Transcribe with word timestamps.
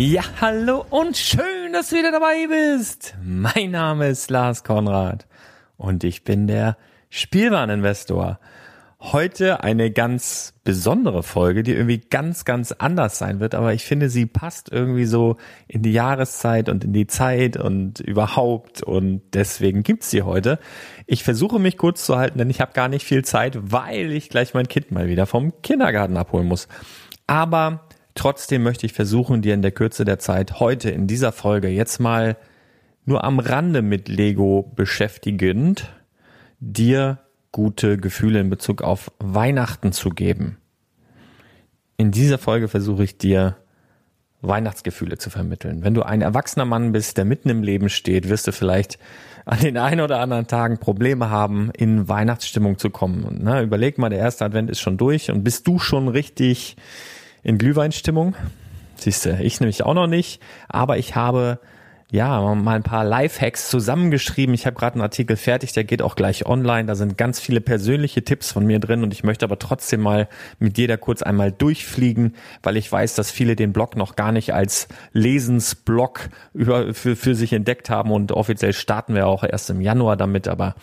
Ja, 0.00 0.22
hallo 0.40 0.84
und 0.90 1.16
schön, 1.16 1.72
dass 1.72 1.88
du 1.88 1.96
wieder 1.96 2.12
dabei 2.12 2.46
bist. 2.46 3.16
Mein 3.20 3.72
Name 3.72 4.06
ist 4.06 4.30
Lars 4.30 4.62
Konrad 4.62 5.26
und 5.76 6.04
ich 6.04 6.22
bin 6.22 6.46
der 6.46 6.76
Spielwareninvestor. 7.10 8.38
Heute 9.00 9.64
eine 9.64 9.90
ganz 9.90 10.54
besondere 10.62 11.24
Folge, 11.24 11.64
die 11.64 11.72
irgendwie 11.72 11.98
ganz, 11.98 12.44
ganz 12.44 12.70
anders 12.70 13.18
sein 13.18 13.40
wird, 13.40 13.56
aber 13.56 13.74
ich 13.74 13.84
finde, 13.84 14.08
sie 14.08 14.26
passt 14.26 14.70
irgendwie 14.70 15.04
so 15.04 15.36
in 15.66 15.82
die 15.82 15.92
Jahreszeit 15.92 16.68
und 16.68 16.84
in 16.84 16.92
die 16.92 17.08
Zeit 17.08 17.56
und 17.56 17.98
überhaupt 17.98 18.84
und 18.84 19.22
deswegen 19.32 19.82
gibt's 19.82 20.10
sie 20.10 20.22
heute. 20.22 20.60
Ich 21.06 21.24
versuche 21.24 21.58
mich 21.58 21.76
kurz 21.76 22.04
zu 22.04 22.16
halten, 22.16 22.38
denn 22.38 22.50
ich 22.50 22.60
habe 22.60 22.72
gar 22.72 22.88
nicht 22.88 23.04
viel 23.04 23.24
Zeit, 23.24 23.58
weil 23.60 24.12
ich 24.12 24.30
gleich 24.30 24.54
mein 24.54 24.68
Kind 24.68 24.92
mal 24.92 25.08
wieder 25.08 25.26
vom 25.26 25.60
Kindergarten 25.62 26.16
abholen 26.16 26.46
muss. 26.46 26.68
Aber 27.26 27.87
Trotzdem 28.18 28.64
möchte 28.64 28.84
ich 28.84 28.94
versuchen, 28.94 29.42
dir 29.42 29.54
in 29.54 29.62
der 29.62 29.70
Kürze 29.70 30.04
der 30.04 30.18
Zeit 30.18 30.58
heute 30.58 30.90
in 30.90 31.06
dieser 31.06 31.30
Folge 31.30 31.68
jetzt 31.68 32.00
mal 32.00 32.36
nur 33.04 33.22
am 33.22 33.38
Rande 33.38 33.80
mit 33.80 34.08
Lego 34.08 34.72
beschäftigend, 34.74 35.88
dir 36.58 37.20
gute 37.52 37.96
Gefühle 37.96 38.40
in 38.40 38.50
Bezug 38.50 38.82
auf 38.82 39.12
Weihnachten 39.20 39.92
zu 39.92 40.10
geben. 40.10 40.56
In 41.96 42.10
dieser 42.10 42.38
Folge 42.38 42.66
versuche 42.66 43.04
ich 43.04 43.18
dir 43.18 43.56
Weihnachtsgefühle 44.40 45.18
zu 45.18 45.30
vermitteln. 45.30 45.84
Wenn 45.84 45.94
du 45.94 46.02
ein 46.02 46.20
erwachsener 46.20 46.64
Mann 46.64 46.90
bist, 46.90 47.18
der 47.18 47.24
mitten 47.24 47.50
im 47.50 47.62
Leben 47.62 47.88
steht, 47.88 48.28
wirst 48.28 48.48
du 48.48 48.52
vielleicht 48.52 48.98
an 49.44 49.60
den 49.60 49.78
ein 49.78 50.00
oder 50.00 50.18
anderen 50.18 50.48
Tagen 50.48 50.78
Probleme 50.78 51.30
haben, 51.30 51.70
in 51.70 52.08
Weihnachtsstimmung 52.08 52.78
zu 52.78 52.90
kommen. 52.90 53.22
Und, 53.22 53.44
ne, 53.44 53.62
überleg 53.62 53.96
mal, 53.96 54.08
der 54.08 54.18
erste 54.18 54.44
Advent 54.44 54.70
ist 54.70 54.80
schon 54.80 54.96
durch 54.96 55.30
und 55.30 55.44
bist 55.44 55.68
du 55.68 55.78
schon 55.78 56.08
richtig 56.08 56.76
in 57.48 57.56
Glühweinstimmung. 57.56 58.36
Siehst 58.96 59.24
du, 59.24 59.38
ich 59.40 59.58
nämlich 59.60 59.82
auch 59.82 59.94
noch 59.94 60.06
nicht, 60.06 60.42
aber 60.68 60.98
ich 60.98 61.14
habe 61.16 61.58
ja 62.10 62.54
mal 62.54 62.76
ein 62.76 62.82
paar 62.82 63.04
Lifehacks 63.04 63.70
zusammengeschrieben. 63.70 64.54
Ich 64.54 64.66
habe 64.66 64.76
gerade 64.76 64.94
einen 64.94 65.02
Artikel 65.02 65.36
fertig, 65.36 65.72
der 65.72 65.84
geht 65.84 66.02
auch 66.02 66.14
gleich 66.14 66.44
online. 66.44 66.86
Da 66.86 66.94
sind 66.94 67.16
ganz 67.16 67.40
viele 67.40 67.62
persönliche 67.62 68.22
Tipps 68.22 68.52
von 68.52 68.66
mir 68.66 68.80
drin 68.80 69.02
und 69.02 69.14
ich 69.14 69.24
möchte 69.24 69.46
aber 69.46 69.58
trotzdem 69.58 70.02
mal 70.02 70.28
mit 70.58 70.76
dir 70.76 70.88
da 70.88 70.98
kurz 70.98 71.22
einmal 71.22 71.50
durchfliegen, 71.50 72.34
weil 72.62 72.76
ich 72.76 72.90
weiß, 72.92 73.14
dass 73.14 73.30
viele 73.30 73.56
den 73.56 73.72
Blog 73.72 73.96
noch 73.96 74.14
gar 74.14 74.32
nicht 74.32 74.52
als 74.52 74.88
Lesensblog 75.12 76.28
über, 76.52 76.92
für, 76.92 77.16
für 77.16 77.34
sich 77.34 77.54
entdeckt 77.54 77.88
haben 77.88 78.10
und 78.10 78.30
offiziell 78.32 78.74
starten 78.74 79.14
wir 79.14 79.26
auch 79.26 79.42
erst 79.42 79.70
im 79.70 79.80
Januar 79.80 80.18
damit, 80.18 80.48
aber 80.48 80.74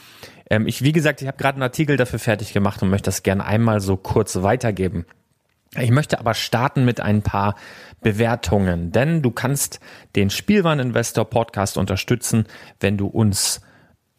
ähm, 0.49 0.67
ich, 0.67 0.81
wie 0.81 0.93
gesagt, 0.93 1.21
ich 1.21 1.27
habe 1.27 1.37
gerade 1.37 1.57
einen 1.57 1.63
Artikel 1.63 1.95
dafür 1.95 2.19
fertig 2.19 2.53
gemacht 2.53 2.81
und 2.81 2.89
möchte 2.89 3.05
das 3.05 3.21
gerne 3.21 3.45
einmal 3.45 3.81
so 3.81 3.97
kurz 3.97 4.41
weitergeben. 4.41 5.05
Ich 5.77 5.91
möchte 5.91 6.19
aber 6.19 6.33
starten 6.33 6.85
mit 6.85 7.01
ein 7.01 7.21
paar 7.21 7.55
Bewertungen, 8.01 8.91
denn 8.91 9.21
du 9.21 9.31
kannst 9.31 9.79
den 10.15 10.29
Spielwareninvestor 10.29 11.25
Podcast 11.25 11.77
unterstützen, 11.77 12.45
wenn 12.79 12.97
du 12.97 13.07
uns 13.07 13.61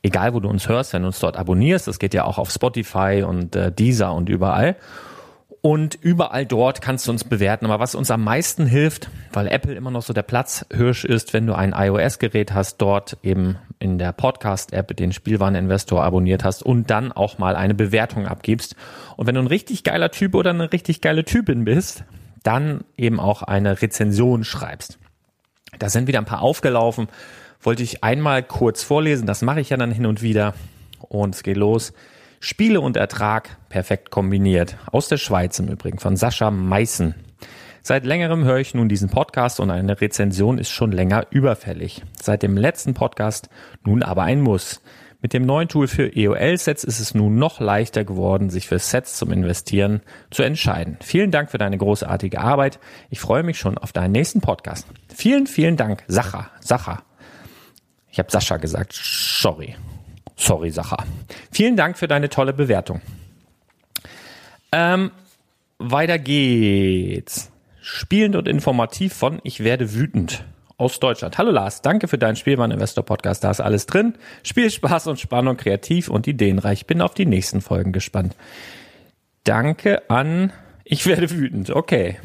egal 0.07 0.35
wo 0.35 0.41
du 0.41 0.49
uns 0.49 0.69
hörst, 0.69 0.93
wenn 0.93 1.03
du 1.03 1.09
uns 1.09 1.19
dort 1.19 1.37
abonnierst. 1.37 1.89
Das 1.89 1.99
geht 1.99 2.15
ja 2.15 2.25
auch 2.25 2.39
auf 2.39 2.51
Spotify 2.51 3.25
und 3.27 3.57
äh, 3.57 3.73
Deezer 3.73 4.15
und 4.15 4.29
überall. 4.29 4.77
Und 5.67 5.97
überall 6.01 6.47
dort 6.47 6.81
kannst 6.81 7.09
du 7.09 7.11
uns 7.11 7.25
bewerten. 7.25 7.67
Aber 7.67 7.81
was 7.81 7.97
uns 7.97 8.13
am 8.13 8.23
meisten 8.23 8.67
hilft, 8.67 9.11
weil 9.33 9.49
Apple 9.49 9.75
immer 9.75 9.91
noch 9.91 10.03
so 10.03 10.13
der 10.13 10.23
Platzhirsch 10.23 11.05
ist, 11.05 11.33
wenn 11.33 11.45
du 11.45 11.57
ein 11.57 11.75
iOS-Gerät 11.77 12.55
hast, 12.55 12.77
dort 12.77 13.17
eben 13.25 13.59
in 13.81 13.99
der 13.99 14.13
Podcast-App 14.13 14.97
den 14.97 15.11
Spielwareninvestor 15.11 16.05
abonniert 16.05 16.45
hast 16.45 16.63
und 16.63 16.89
dann 16.89 17.11
auch 17.11 17.39
mal 17.39 17.57
eine 17.57 17.75
Bewertung 17.75 18.29
abgibst. 18.29 18.77
Und 19.17 19.27
wenn 19.27 19.35
du 19.35 19.41
ein 19.41 19.49
richtig 19.49 19.83
geiler 19.83 20.13
Typ 20.13 20.37
oder 20.37 20.51
eine 20.51 20.73
richtig 20.73 21.01
geile 21.01 21.25
Typin 21.25 21.65
bist, 21.65 22.05
dann 22.45 22.85
eben 22.97 23.19
auch 23.19 23.43
eine 23.43 23.83
Rezension 23.83 24.45
schreibst. 24.45 25.01
Da 25.81 25.89
sind 25.89 26.07
wieder 26.07 26.21
ein 26.21 26.27
paar 26.27 26.43
aufgelaufen. 26.43 27.09
Wollte 27.61 27.83
ich 27.83 28.05
einmal 28.05 28.45
kurz 28.45 28.85
vorlesen. 28.85 29.27
Das 29.27 29.43
mache 29.43 29.63
ich 29.63 29.71
ja 29.71 29.77
dann 29.77 29.91
hin 29.91 30.07
und 30.07 30.23
wieder. 30.23 30.55
Und 31.01 31.35
es 31.35 31.43
geht 31.43 31.57
los. 31.57 31.93
Spiele 32.41 32.81
und 32.81 32.97
Ertrag 32.97 33.57
perfekt 33.69 34.11
kombiniert. 34.11 34.77
Aus 34.93 35.09
der 35.09 35.17
Schweiz 35.17 35.59
im 35.59 35.69
Übrigen 35.69 35.99
von 35.99 36.17
Sascha 36.17 36.51
Meißen. 36.51 37.15
Seit 37.83 38.05
längerem 38.05 38.45
höre 38.45 38.59
ich 38.59 38.75
nun 38.75 38.89
diesen 38.89 39.09
Podcast 39.09 39.61
und 39.61 39.71
eine 39.71 40.01
Rezension 40.01 40.59
ist 40.59 40.71
schon 40.71 40.91
länger 40.91 41.27
überfällig. 41.31 42.03
Seit 42.21 42.43
dem 42.43 42.57
letzten 42.57 42.95
Podcast 42.95 43.49
nun 43.85 44.03
aber 44.03 44.25
ein 44.25 44.41
Muss. 44.41 44.83
Mit 45.23 45.33
dem 45.33 45.47
neuen 45.47 45.69
Tool 45.69 45.89
für 45.89 46.15
EOL-Sets 46.15 46.85
ist 46.85 47.01
es 47.01 47.15
nun 47.15 47.37
noch 47.37 47.59
leichter 47.59 48.05
geworden, 48.05 48.51
sich 48.51 48.67
für 48.67 48.79
Sets 48.79 49.17
zum 49.17 49.33
Investieren 49.33 50.03
zu 50.31 50.43
entscheiden. 50.43 50.99
Vielen 51.01 51.31
Dank 51.31 51.51
für 51.51 51.59
deine 51.59 51.79
großartige 51.79 52.41
Arbeit. 52.41 52.79
Ich 53.09 53.21
freue 53.21 53.43
mich 53.43 53.59
schon 53.59 53.79
auf 53.79 53.93
deinen 53.93 54.13
nächsten 54.13 54.41
Podcast. 54.41 54.87
Vielen, 55.15 55.47
vielen 55.47 55.77
Dank, 55.77 56.05
Sacha. 56.07 56.51
Sacha. 56.61 57.03
Ich 58.11 58.19
habe 58.19 58.31
Sascha 58.31 58.57
gesagt. 58.59 58.93
Sorry. 58.93 59.75
Sorry, 60.37 60.71
Sacha. 60.71 60.99
Vielen 61.51 61.77
Dank 61.77 61.99
für 61.99 62.09
deine 62.09 62.29
tolle 62.29 62.53
Bewertung. 62.53 63.01
Ähm, 64.73 65.11
weiter 65.79 66.19
geht's. 66.19 67.51
Spielend 67.81 68.37
und 68.37 68.49
informativ 68.49 69.15
von 69.15 69.41
Ich 69.45 69.63
werde 69.63 69.95
wütend 69.95 70.45
aus 70.77 71.01
Deutschland. 71.01 71.39
Hallo 71.39 71.51
Lars, 71.51 71.83
danke 71.83 72.09
für 72.09 72.19
deinen 72.19 72.37
Spielwaren-Investor-Podcast. 72.37 73.45
Da 73.45 73.51
ist 73.51 73.61
alles 73.61 73.87
drin. 73.87 74.15
Spielspaß 74.43 75.07
und 75.07 75.21
Spannung, 75.21 75.57
kreativ 75.57 76.09
und 76.09 76.27
ideenreich. 76.27 76.87
Bin 76.87 77.01
auf 77.01 77.15
die 77.15 77.27
nächsten 77.27 77.61
Folgen 77.61 77.93
gespannt. 77.93 78.35
Danke 79.45 80.11
an 80.11 80.53
Ich 80.85 81.07
werde 81.07 81.31
wütend. 81.31 81.71
Okay. 81.71 82.19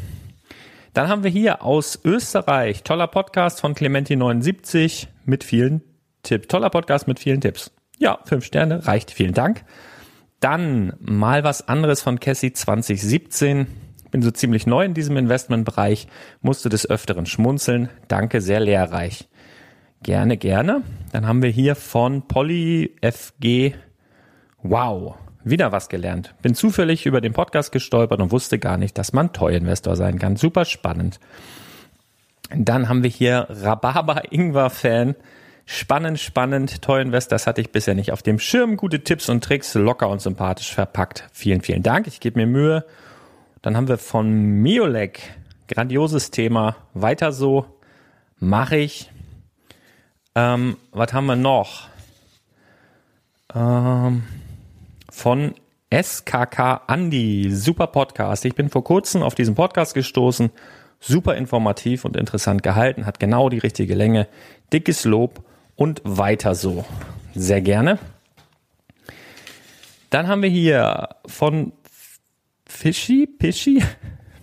Dann 0.94 1.08
haben 1.08 1.24
wir 1.24 1.31
hier 1.31 1.63
aus 1.63 2.00
Österreich 2.04 2.84
toller 2.84 3.08
Podcast 3.08 3.62
von 3.62 3.75
Clementi79 3.75 5.08
mit 5.25 5.44
vielen 5.44 5.81
Tipps. 6.24 6.48
Toller 6.48 6.69
Podcast 6.69 7.08
mit 7.08 7.19
vielen 7.19 7.40
Tipps. 7.40 7.72
Ja, 8.01 8.18
fünf 8.25 8.45
Sterne 8.45 8.88
reicht. 8.88 9.12
Vielen 9.12 9.33
Dank. 9.33 9.63
Dann 10.39 10.94
mal 11.00 11.44
was 11.44 11.68
anderes 11.68 12.01
von 12.01 12.19
Cassie 12.19 12.51
2017 12.51 13.68
bin 14.09 14.24
so 14.24 14.31
ziemlich 14.31 14.65
neu 14.65 14.83
in 14.83 14.95
diesem 14.95 15.18
Investmentbereich, 15.18 16.07
musste 16.42 16.68
des 16.68 16.89
Öfteren 16.89 17.27
schmunzeln. 17.27 17.89
Danke, 18.07 18.42
sehr 18.42 18.59
lehrreich. 18.59 19.30
Gerne, 20.01 20.36
gerne. 20.36 20.81
Dann 21.12 21.27
haben 21.27 21.44
wir 21.44 21.51
hier 21.51 21.75
von 21.75 22.27
Polly 22.27 22.95
FG. 23.01 23.75
Wow, 24.63 25.15
wieder 25.44 25.71
was 25.71 25.88
gelernt. 25.88 26.33
Bin 26.42 26.56
zufällig 26.56 27.06
über 27.06 27.21
den 27.21 27.33
Podcast 27.33 27.71
gestolpert 27.71 28.19
und 28.19 28.31
wusste 28.31 28.57
gar 28.57 28.77
nicht, 28.77 28.98
dass 28.98 29.13
man 29.13 29.31
Toy-Investor 29.31 29.95
sein 29.95 30.18
kann. 30.18 30.38
Super 30.38 30.65
spannend. 30.65 31.19
Dann 32.50 32.89
haben 32.89 33.03
wir 33.03 33.12
hier 33.12 33.45
Rhabarber 33.48 34.33
Ingwer 34.33 34.71
Fan. 34.71 35.15
Spannend, 35.66 36.19
spannend. 36.19 36.81
Toy 36.81 37.02
Invest, 37.02 37.31
das 37.31 37.48
hatte 37.48 37.62
ich 37.62 37.72
bisher 37.72 37.96
nicht 37.96 38.12
auf 38.12 38.22
dem 38.22 38.40
Schirm. 38.40 38.78
Gute 38.78 39.04
Tipps 39.04 39.30
und 39.30 39.44
Tricks, 39.44 39.74
locker 39.74 40.10
und 40.10 40.22
sympathisch 40.22 40.74
verpackt. 40.74 41.28
Vielen, 41.31 41.62
vielen 41.62 41.84
Dank. 41.84 42.08
Ich 42.08 42.19
gebe 42.19 42.40
mir 42.40 42.48
Mühe. 42.48 42.86
Dann 43.62 43.78
haben 43.78 43.88
wir 43.88 43.98
von 43.98 44.30
Miolek, 44.31 45.22
grandioses 45.68 46.31
Thema, 46.31 46.75
weiter 46.94 47.31
so, 47.31 47.66
mache 48.40 48.78
ich. 48.78 49.12
Ähm, 50.34 50.78
was 50.92 51.13
haben 51.13 51.28
wir 51.28 51.36
noch? 51.36 51.88
Ähm, 53.54 54.24
von 55.12 55.54
SKK 55.94 56.81
Andy, 56.88 57.52
super 57.52 57.88
Podcast. 57.88 58.46
Ich 58.46 58.56
bin 58.56 58.69
vor 58.69 58.84
kurzem 58.84 59.22
auf 59.22 59.36
diesen 59.36 59.56
Podcast 59.56 59.94
gestoßen, 59.94 60.50
super 61.00 61.36
informativ 61.36 62.06
und 62.06 62.16
interessant 62.16 62.63
gehalten, 62.63 63.06
hat 63.06 63.19
genau 63.19 63.50
die 63.50 63.60
richtige 63.60 63.94
Länge, 63.94 64.28
dickes 64.74 65.04
Lob 65.06 65.44
und 65.81 66.00
weiter 66.04 66.54
so. 66.54 66.86
Sehr 67.33 67.60
gerne. 67.60 67.98
Dann 70.12 70.28
haben 70.28 70.44
wir 70.44 70.50
hier 70.50 71.10
von 71.25 71.74
Fischi, 72.68 73.25
Pischi, 73.25 73.81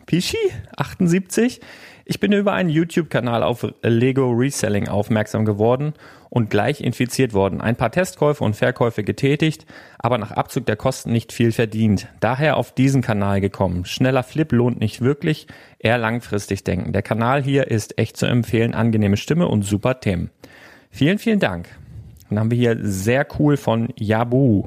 Pischi, 0.04 0.36
78. 0.76 1.60
Ich 2.06 2.18
bin 2.18 2.32
über 2.32 2.54
einen 2.54 2.70
YouTube-Kanal 2.70 3.44
auf 3.44 3.64
Lego 3.82 4.30
Reselling 4.30 4.88
aufmerksam 4.88 5.44
geworden 5.44 5.94
und 6.28 6.50
gleich 6.50 6.80
infiziert 6.80 7.34
worden. 7.34 7.60
Ein 7.60 7.76
paar 7.76 7.92
Testkäufe 7.92 8.42
und 8.42 8.56
Verkäufe 8.56 9.04
getätigt, 9.04 9.64
aber 10.00 10.18
nach 10.18 10.32
Abzug 10.32 10.66
der 10.66 10.74
Kosten 10.74 11.12
nicht 11.12 11.32
viel 11.32 11.52
verdient. 11.52 12.08
Daher 12.18 12.56
auf 12.56 12.74
diesen 12.74 13.00
Kanal 13.00 13.40
gekommen. 13.40 13.84
Schneller 13.84 14.24
Flip 14.24 14.50
lohnt 14.50 14.80
nicht 14.80 15.02
wirklich, 15.02 15.46
eher 15.78 15.98
langfristig 15.98 16.64
denken. 16.64 16.92
Der 16.92 17.02
Kanal 17.02 17.44
hier 17.44 17.68
ist 17.68 17.96
echt 17.96 18.16
zu 18.16 18.26
empfehlen, 18.26 18.74
angenehme 18.74 19.16
Stimme 19.16 19.46
und 19.46 19.62
super 19.62 20.00
Themen. 20.00 20.30
Vielen, 20.90 21.18
vielen 21.18 21.40
Dank. 21.40 21.68
Dann 22.28 22.38
haben 22.38 22.50
wir 22.50 22.58
hier 22.58 22.78
sehr 22.80 23.26
cool 23.38 23.56
von 23.56 23.88
Yabu. 23.96 24.64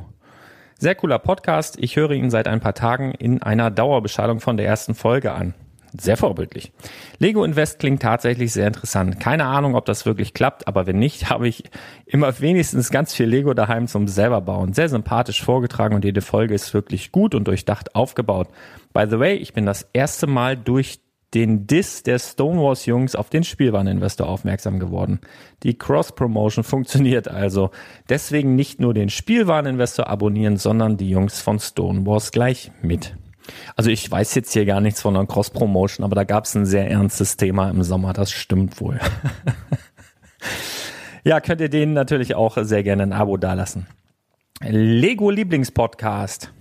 Sehr 0.77 0.95
cooler 0.95 1.19
Podcast. 1.19 1.77
Ich 1.79 1.95
höre 1.95 2.11
ihn 2.11 2.31
seit 2.31 2.47
ein 2.47 2.59
paar 2.59 2.73
Tagen 2.73 3.11
in 3.11 3.43
einer 3.43 3.69
Dauerbeschallung 3.69 4.39
von 4.39 4.57
der 4.57 4.65
ersten 4.65 4.95
Folge 4.95 5.31
an. 5.31 5.53
Sehr 5.99 6.15
vorbildlich. 6.15 6.71
Lego 7.19 7.43
Invest 7.43 7.79
klingt 7.79 8.01
tatsächlich 8.01 8.53
sehr 8.53 8.67
interessant. 8.67 9.19
Keine 9.19 9.45
Ahnung, 9.45 9.75
ob 9.75 9.85
das 9.85 10.05
wirklich 10.05 10.33
klappt, 10.33 10.67
aber 10.67 10.87
wenn 10.87 10.97
nicht, 10.97 11.29
habe 11.29 11.47
ich 11.47 11.65
immer 12.05 12.39
wenigstens 12.39 12.91
ganz 12.91 13.13
viel 13.13 13.25
Lego 13.25 13.53
daheim 13.53 13.87
zum 13.87 14.07
selber 14.07 14.41
bauen. 14.41 14.73
Sehr 14.73 14.87
sympathisch 14.89 15.43
vorgetragen 15.43 15.93
und 15.93 16.05
jede 16.05 16.21
Folge 16.21 16.53
ist 16.53 16.73
wirklich 16.73 17.11
gut 17.11 17.35
und 17.35 17.47
durchdacht 17.47 17.93
aufgebaut. 17.93 18.47
By 18.93 19.05
the 19.09 19.19
way, 19.19 19.35
ich 19.35 19.53
bin 19.53 19.65
das 19.65 19.87
erste 19.93 20.27
Mal 20.27 20.55
durch 20.55 20.99
den 21.33 21.65
Diss 21.65 22.03
der 22.03 22.19
Stonewalls 22.19 22.85
Jungs 22.85 23.15
auf 23.15 23.29
den 23.29 23.43
Spielwareninvestor 23.43 24.27
aufmerksam 24.27 24.79
geworden. 24.79 25.19
Die 25.63 25.77
Cross-Promotion 25.77 26.63
funktioniert 26.65 27.27
also. 27.27 27.71
Deswegen 28.09 28.55
nicht 28.55 28.79
nur 28.79 28.93
den 28.93 29.09
Spielwareninvestor 29.09 30.07
abonnieren, 30.07 30.57
sondern 30.57 30.97
die 30.97 31.09
Jungs 31.09 31.41
von 31.41 31.59
Stonewalls 31.59 32.31
gleich 32.31 32.71
mit. 32.81 33.15
Also 33.75 33.89
ich 33.89 34.09
weiß 34.09 34.35
jetzt 34.35 34.53
hier 34.53 34.65
gar 34.65 34.81
nichts 34.81 35.01
von 35.01 35.15
einer 35.15 35.25
Cross-Promotion, 35.25 36.03
aber 36.03 36.15
da 36.15 36.23
gab 36.23 36.45
es 36.45 36.55
ein 36.55 36.65
sehr 36.65 36.89
ernstes 36.89 37.37
Thema 37.37 37.69
im 37.69 37.83
Sommer, 37.83 38.13
das 38.13 38.31
stimmt 38.31 38.79
wohl. 38.79 38.99
ja, 41.23 41.39
könnt 41.39 41.61
ihr 41.61 41.69
denen 41.69 41.93
natürlich 41.93 42.35
auch 42.35 42.57
sehr 42.61 42.83
gerne 42.83 43.03
ein 43.03 43.13
Abo 43.13 43.37
dalassen. 43.37 43.87
Lego 44.63 45.31
Lieblingspodcast 45.31 46.53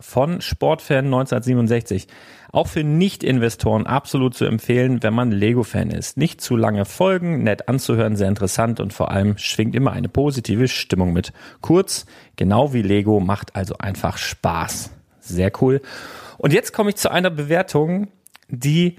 von 0.00 0.40
Sportfan 0.40 1.06
1967. 1.06 2.06
Auch 2.52 2.68
für 2.68 2.84
Nicht-Investoren 2.84 3.86
absolut 3.86 4.34
zu 4.34 4.44
empfehlen, 4.44 5.02
wenn 5.02 5.12
man 5.12 5.30
Lego-Fan 5.30 5.90
ist. 5.90 6.16
Nicht 6.16 6.40
zu 6.40 6.56
lange 6.56 6.84
Folgen, 6.84 7.42
nett 7.42 7.68
anzuhören, 7.68 8.16
sehr 8.16 8.28
interessant 8.28 8.80
und 8.80 8.92
vor 8.92 9.10
allem 9.10 9.36
schwingt 9.36 9.74
immer 9.74 9.92
eine 9.92 10.08
positive 10.08 10.68
Stimmung 10.68 11.12
mit. 11.12 11.32
Kurz, 11.60 12.06
genau 12.36 12.72
wie 12.72 12.82
Lego, 12.82 13.20
macht 13.20 13.56
also 13.56 13.76
einfach 13.78 14.16
Spaß. 14.16 14.90
Sehr 15.20 15.52
cool. 15.60 15.82
Und 16.38 16.52
jetzt 16.52 16.72
komme 16.72 16.90
ich 16.90 16.96
zu 16.96 17.10
einer 17.10 17.30
Bewertung, 17.30 18.08
die 18.48 18.96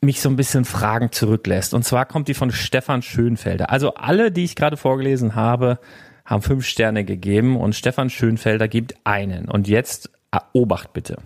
mich 0.00 0.20
so 0.20 0.28
ein 0.28 0.36
bisschen 0.36 0.64
Fragen 0.64 1.10
zurücklässt. 1.12 1.74
Und 1.74 1.84
zwar 1.84 2.06
kommt 2.06 2.28
die 2.28 2.34
von 2.34 2.50
Stefan 2.50 3.02
Schönfelder. 3.02 3.70
Also 3.70 3.94
alle, 3.94 4.30
die 4.30 4.44
ich 4.44 4.56
gerade 4.56 4.76
vorgelesen 4.76 5.34
habe, 5.34 5.78
haben 6.26 6.42
fünf 6.42 6.66
Sterne 6.66 7.04
gegeben 7.04 7.56
und 7.56 7.74
Stefan 7.74 8.10
Schönfelder 8.10 8.68
gibt 8.68 8.94
einen. 9.04 9.48
Und 9.48 9.68
jetzt 9.68 10.10
Obacht 10.52 10.92
bitte. 10.92 11.18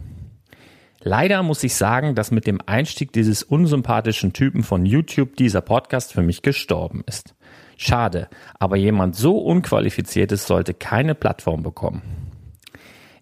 Leider 1.03 1.43
muss 1.43 1.65
ich 1.65 1.75
sagen, 1.75 2.15
dass 2.15 2.31
mit 2.31 2.47
dem 2.47 2.61
Einstieg 2.67 3.13
dieses 3.13 3.43
unsympathischen 3.43 4.33
Typen 4.33 4.63
von 4.63 4.85
YouTube 4.85 5.37
dieser 5.37 5.63
Podcast 5.63 6.13
für 6.13 6.23
mich 6.23 6.43
gestorben 6.43 7.03
ist. 7.07 7.35
Schade, 7.79 8.29
aber 8.59 8.77
jemand 8.77 9.17
so 9.17 9.39
unqualifiziertes 9.39 10.47
sollte 10.47 10.75
keine 10.75 11.15
Plattform 11.15 11.63
bekommen. 11.63 12.03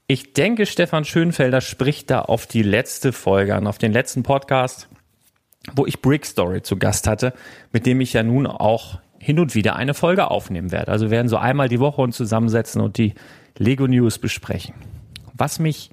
Ich 0.09 0.33
denke, 0.33 0.67
Stefan 0.67 1.05
Schönfelder 1.05 1.61
spricht 1.61 2.11
da 2.11 2.23
auf 2.23 2.47
die 2.47 2.63
letzte 2.63 3.13
Folge 3.13 3.55
an, 3.55 3.67
auf 3.69 3.79
den 3.79 3.93
letzten 3.93 4.25
Podcast, 4.25 4.89
wo 5.75 5.87
ich 5.87 6.01
Brick 6.01 6.27
Story 6.27 6.63
zu 6.63 6.79
Gast 6.79 7.07
hatte, 7.07 7.35
mit 7.73 7.87
dem 7.87 8.01
ich 8.01 8.15
ja 8.15 8.23
nun 8.23 8.47
auch 8.47 8.99
hin 9.29 9.39
und 9.39 9.55
wieder 9.55 9.77
eine 9.77 9.93
Folge 9.93 10.31
aufnehmen 10.31 10.73
werde. 10.73 10.91
Also 10.91 11.11
werden 11.11 11.29
so 11.29 11.37
einmal 11.37 11.69
die 11.69 11.81
Woche 11.81 12.01
uns 12.01 12.17
zusammensetzen 12.17 12.81
und 12.81 12.97
die 12.97 13.13
Lego 13.59 13.87
News 13.87 14.19
besprechen. 14.19 14.75
Was 15.35 15.59
mich 15.59 15.91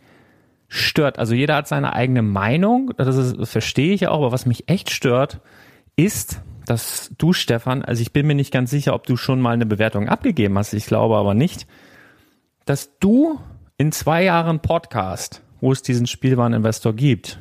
stört, 0.70 1.20
also 1.20 1.36
jeder 1.36 1.58
hat 1.58 1.68
seine 1.68 1.92
eigene 1.92 2.22
Meinung, 2.22 2.94
das, 2.96 3.18
ist, 3.18 3.38
das 3.38 3.52
verstehe 3.52 3.94
ich 3.94 4.08
auch, 4.08 4.20
aber 4.20 4.32
was 4.32 4.46
mich 4.46 4.70
echt 4.70 4.90
stört, 4.90 5.42
ist, 5.98 6.40
dass 6.66 7.12
du, 7.18 7.34
Stefan, 7.34 7.84
also 7.84 8.02
ich 8.02 8.14
bin 8.14 8.26
mir 8.26 8.36
nicht 8.36 8.54
ganz 8.54 8.70
sicher, 8.70 8.94
ob 8.94 9.06
du 9.06 9.18
schon 9.18 9.42
mal 9.42 9.52
eine 9.52 9.66
Bewertung 9.66 10.08
abgegeben 10.08 10.58
hast, 10.58 10.72
ich 10.72 10.86
glaube 10.86 11.18
aber 11.18 11.34
nicht, 11.34 11.68
dass 12.64 12.98
du 13.00 13.38
in 13.78 13.92
zwei 13.92 14.24
Jahren 14.24 14.62
Podcast, 14.62 15.42
wo 15.60 15.74
es 15.74 15.82
diesen 15.82 16.08
Spielwareninvestor 16.08 16.94
gibt, 16.94 17.38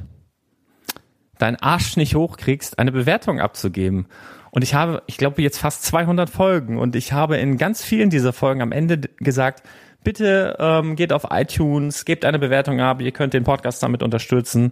deinen 1.39 1.55
Arsch 1.55 1.97
nicht 1.97 2.17
hochkriegst, 2.17 2.81
eine 2.81 2.91
Bewertung 2.91 3.39
abzugeben. 3.39 4.07
Und 4.55 4.63
ich 4.63 4.73
habe, 4.73 5.03
ich 5.09 5.17
glaube, 5.17 5.43
jetzt 5.43 5.59
fast 5.59 5.83
200 5.83 6.31
Folgen 6.31 6.79
und 6.79 6.95
ich 6.95 7.13
habe 7.13 7.39
in 7.39 7.59
ganz 7.59 7.83
vielen 7.83 8.09
dieser 8.09 8.33
Folgen 8.33 8.63
am 8.63 8.71
Ende 8.71 8.99
gesagt, 9.19 9.65
bitte 10.05 10.57
ähm, 10.61 10.95
geht 10.95 11.13
auf 11.13 11.27
iTunes, 11.31 12.05
gebt 12.05 12.25
eine 12.25 12.39
Bewertung 12.39 12.81
ab, 12.81 13.03
ihr 13.03 13.11
könnt 13.11 13.35
den 13.35 13.43
Podcast 13.43 13.83
damit 13.83 14.01
unterstützen. 14.01 14.71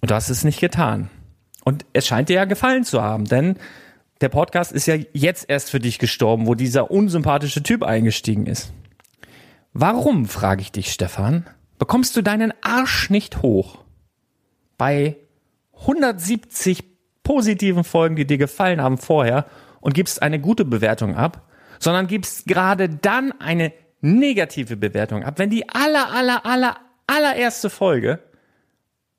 Und 0.00 0.10
du 0.10 0.14
hast 0.14 0.30
es 0.30 0.44
nicht 0.44 0.60
getan. 0.60 1.10
Und 1.62 1.84
es 1.92 2.06
scheint 2.06 2.30
dir 2.30 2.36
ja 2.36 2.44
gefallen 2.46 2.84
zu 2.84 3.02
haben, 3.02 3.26
denn 3.26 3.58
der 4.22 4.30
Podcast 4.30 4.72
ist 4.72 4.86
ja 4.86 4.94
jetzt 5.12 5.44
erst 5.50 5.70
für 5.70 5.78
dich 5.78 5.98
gestorben, 5.98 6.46
wo 6.46 6.54
dieser 6.54 6.90
unsympathische 6.90 7.62
Typ 7.62 7.82
eingestiegen 7.82 8.46
ist. 8.46 8.72
Warum, 9.74 10.24
frage 10.24 10.62
ich 10.62 10.72
dich, 10.72 10.90
Stefan, 10.90 11.46
bekommst 11.78 12.16
du 12.16 12.22
deinen 12.22 12.54
Arsch 12.62 13.10
nicht 13.10 13.42
hoch 13.42 13.84
bei 14.78 15.16
170 15.80 16.97
positiven 17.28 17.84
Folgen, 17.84 18.16
die 18.16 18.26
dir 18.26 18.38
gefallen 18.38 18.80
haben 18.80 18.96
vorher 18.96 19.44
und 19.82 19.92
gibst 19.92 20.22
eine 20.22 20.40
gute 20.40 20.64
Bewertung 20.64 21.14
ab, 21.14 21.46
sondern 21.78 22.06
gibst 22.06 22.46
gerade 22.46 22.88
dann 22.88 23.38
eine 23.38 23.74
negative 24.00 24.78
Bewertung 24.78 25.24
ab, 25.24 25.38
wenn 25.38 25.50
die 25.50 25.68
aller, 25.68 26.10
aller, 26.10 26.46
aller, 26.46 26.78
allererste 27.06 27.68
Folge 27.68 28.20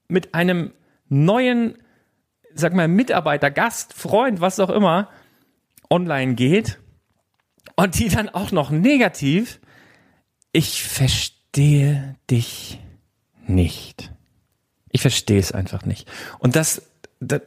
mit 0.08 0.34
einem 0.34 0.74
neuen, 1.08 1.78
sag 2.56 2.74
mal, 2.74 2.88
Mitarbeiter, 2.88 3.52
Gast, 3.52 3.94
Freund, 3.94 4.42
was 4.42 4.60
auch 4.60 4.72
immer, 4.72 5.10
online 5.92 6.34
geht 6.34 6.80
und 7.76 8.00
die 8.00 8.10
dann 8.10 8.28
auch 8.28 8.52
noch 8.52 8.72
negativ, 8.72 9.60
ich 10.52 10.84
verstehe 10.84 12.16
dich 12.28 12.80
nicht. 13.46 14.12
Ich 14.90 15.02
verstehe 15.02 15.40
es 15.40 15.52
einfach 15.52 15.86
nicht. 15.86 16.10
Und 16.40 16.56
das, 16.56 16.82
das 17.20 17.42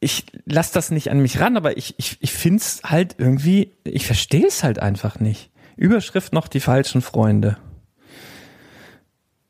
ich 0.00 0.24
lass 0.46 0.72
das 0.72 0.90
nicht 0.90 1.10
an 1.10 1.20
mich 1.20 1.40
ran, 1.40 1.56
aber 1.56 1.76
ich, 1.76 1.94
ich, 1.98 2.16
ich 2.20 2.32
finde 2.32 2.58
es 2.58 2.80
halt 2.84 3.16
irgendwie, 3.18 3.72
ich 3.84 4.06
verstehe 4.06 4.46
es 4.46 4.64
halt 4.64 4.78
einfach 4.78 5.20
nicht. 5.20 5.50
Überschrift 5.76 6.32
noch 6.32 6.48
die 6.48 6.60
falschen 6.60 7.02
Freunde. 7.02 7.56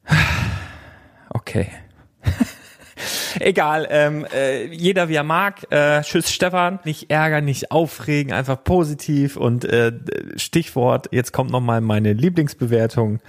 Okay. 1.33 1.69
Egal, 3.39 3.87
ähm, 3.89 4.27
äh, 4.35 4.67
jeder 4.67 5.09
wie 5.09 5.15
er 5.15 5.23
mag. 5.23 5.65
Äh, 5.71 6.03
tschüss 6.03 6.33
Stefan. 6.33 6.81
Nicht 6.85 7.09
ärgern, 7.09 7.45
nicht 7.45 7.71
aufregen, 7.71 8.33
einfach 8.33 8.63
positiv 8.65 9.37
und 9.37 9.65
äh, 9.65 9.93
Stichwort, 10.35 11.09
jetzt 11.13 11.33
kommt 11.33 11.53
nochmal 11.53 11.81
meine 11.81 12.13
Lieblingsbewertung 12.15 13.21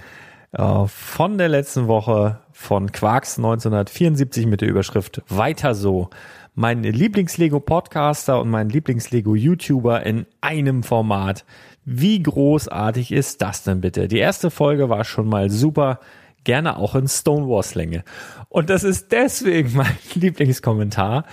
äh, 0.50 0.86
von 0.88 1.38
der 1.38 1.48
letzten 1.48 1.86
Woche 1.86 2.40
von 2.62 2.92
Quarks 2.92 3.36
1974 3.36 4.46
mit 4.46 4.60
der 4.60 4.68
Überschrift 4.68 5.22
Weiter 5.28 5.74
so 5.74 6.08
mein 6.54 6.82
Lieblings-Lego-Podcaster 6.82 8.40
und 8.40 8.50
mein 8.50 8.68
Lieblings-Lego-YouTuber 8.68 10.04
in 10.04 10.26
einem 10.40 10.82
Format. 10.82 11.44
Wie 11.84 12.22
großartig 12.22 13.10
ist 13.12 13.42
das 13.42 13.64
denn 13.64 13.80
bitte? 13.80 14.06
Die 14.08 14.18
erste 14.18 14.50
Folge 14.50 14.88
war 14.88 15.04
schon 15.04 15.28
mal 15.28 15.50
super, 15.50 15.98
gerne 16.44 16.76
auch 16.76 16.94
in 16.94 17.08
Stonewalls-Länge. 17.08 18.04
Und 18.48 18.70
das 18.70 18.84
ist 18.84 19.12
deswegen 19.12 19.72
mein 19.76 19.96
Lieblingskommentar, 20.14 21.24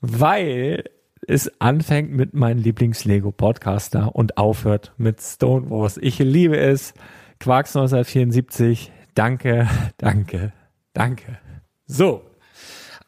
weil 0.00 0.84
es 1.26 1.60
anfängt 1.60 2.12
mit 2.12 2.34
meinem 2.34 2.62
Lieblings-Lego-Podcaster 2.62 4.14
und 4.14 4.36
aufhört 4.36 4.92
mit 4.98 5.20
Stonewalls. 5.20 5.98
Ich 5.98 6.18
liebe 6.18 6.56
es. 6.56 6.94
Quarks 7.38 7.74
1974. 7.74 8.92
Danke, 9.14 9.68
danke, 9.96 10.52
danke. 10.92 11.38
So. 11.86 12.24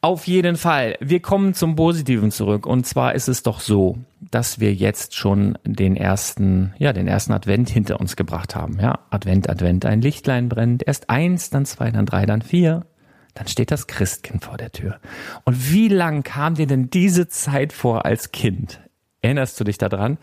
Auf 0.05 0.27
jeden 0.27 0.57
Fall. 0.57 0.97
Wir 0.99 1.21
kommen 1.21 1.55
zum 1.55 1.77
Positiven 1.77 2.33
zurück. 2.33 2.67
Und 2.67 2.87
zwar 2.87 3.15
ist 3.15 3.29
es 3.29 3.45
doch 3.45 3.61
so, 3.61 3.99
dass 4.21 4.59
wir 4.59 4.75
jetzt 4.75 5.15
schon 5.15 5.57
den 5.65 5.97
ersten, 5.97 6.75
ja, 6.79 6.93
den 6.93 7.07
ersten 7.07 7.33
Advent 7.33 7.71
hinter 7.71 8.01
uns 8.01 8.17
gebracht 8.17 8.57
haben. 8.57 8.81
Ja, 8.81 8.99
Advent, 9.11 9.49
Advent, 9.49 9.87
ein 9.87 10.01
Lichtlein 10.01 10.49
brennt. 10.49 10.83
Erst 10.85 11.09
eins, 11.09 11.51
dann 11.51 11.67
zwei, 11.67 11.93
dann 11.93 12.07
drei, 12.07 12.27
dann 12.27 12.43
vier. 12.43 12.85
Dann 13.35 13.47
steht 13.47 13.71
das 13.71 13.87
Christkind 13.87 14.45
vor 14.45 14.57
der 14.57 14.73
Tür. 14.73 14.99
Und 15.45 15.71
wie 15.71 15.87
lang 15.87 16.25
kam 16.25 16.57
dir 16.57 16.67
denn 16.67 16.91
diese 16.91 17.29
Zeit 17.29 17.73
vor 17.73 18.05
als 18.05 18.33
Kind? 18.33 18.81
Erinnerst 19.23 19.59
du 19.59 19.65
dich 19.65 19.79
daran? 19.79 20.19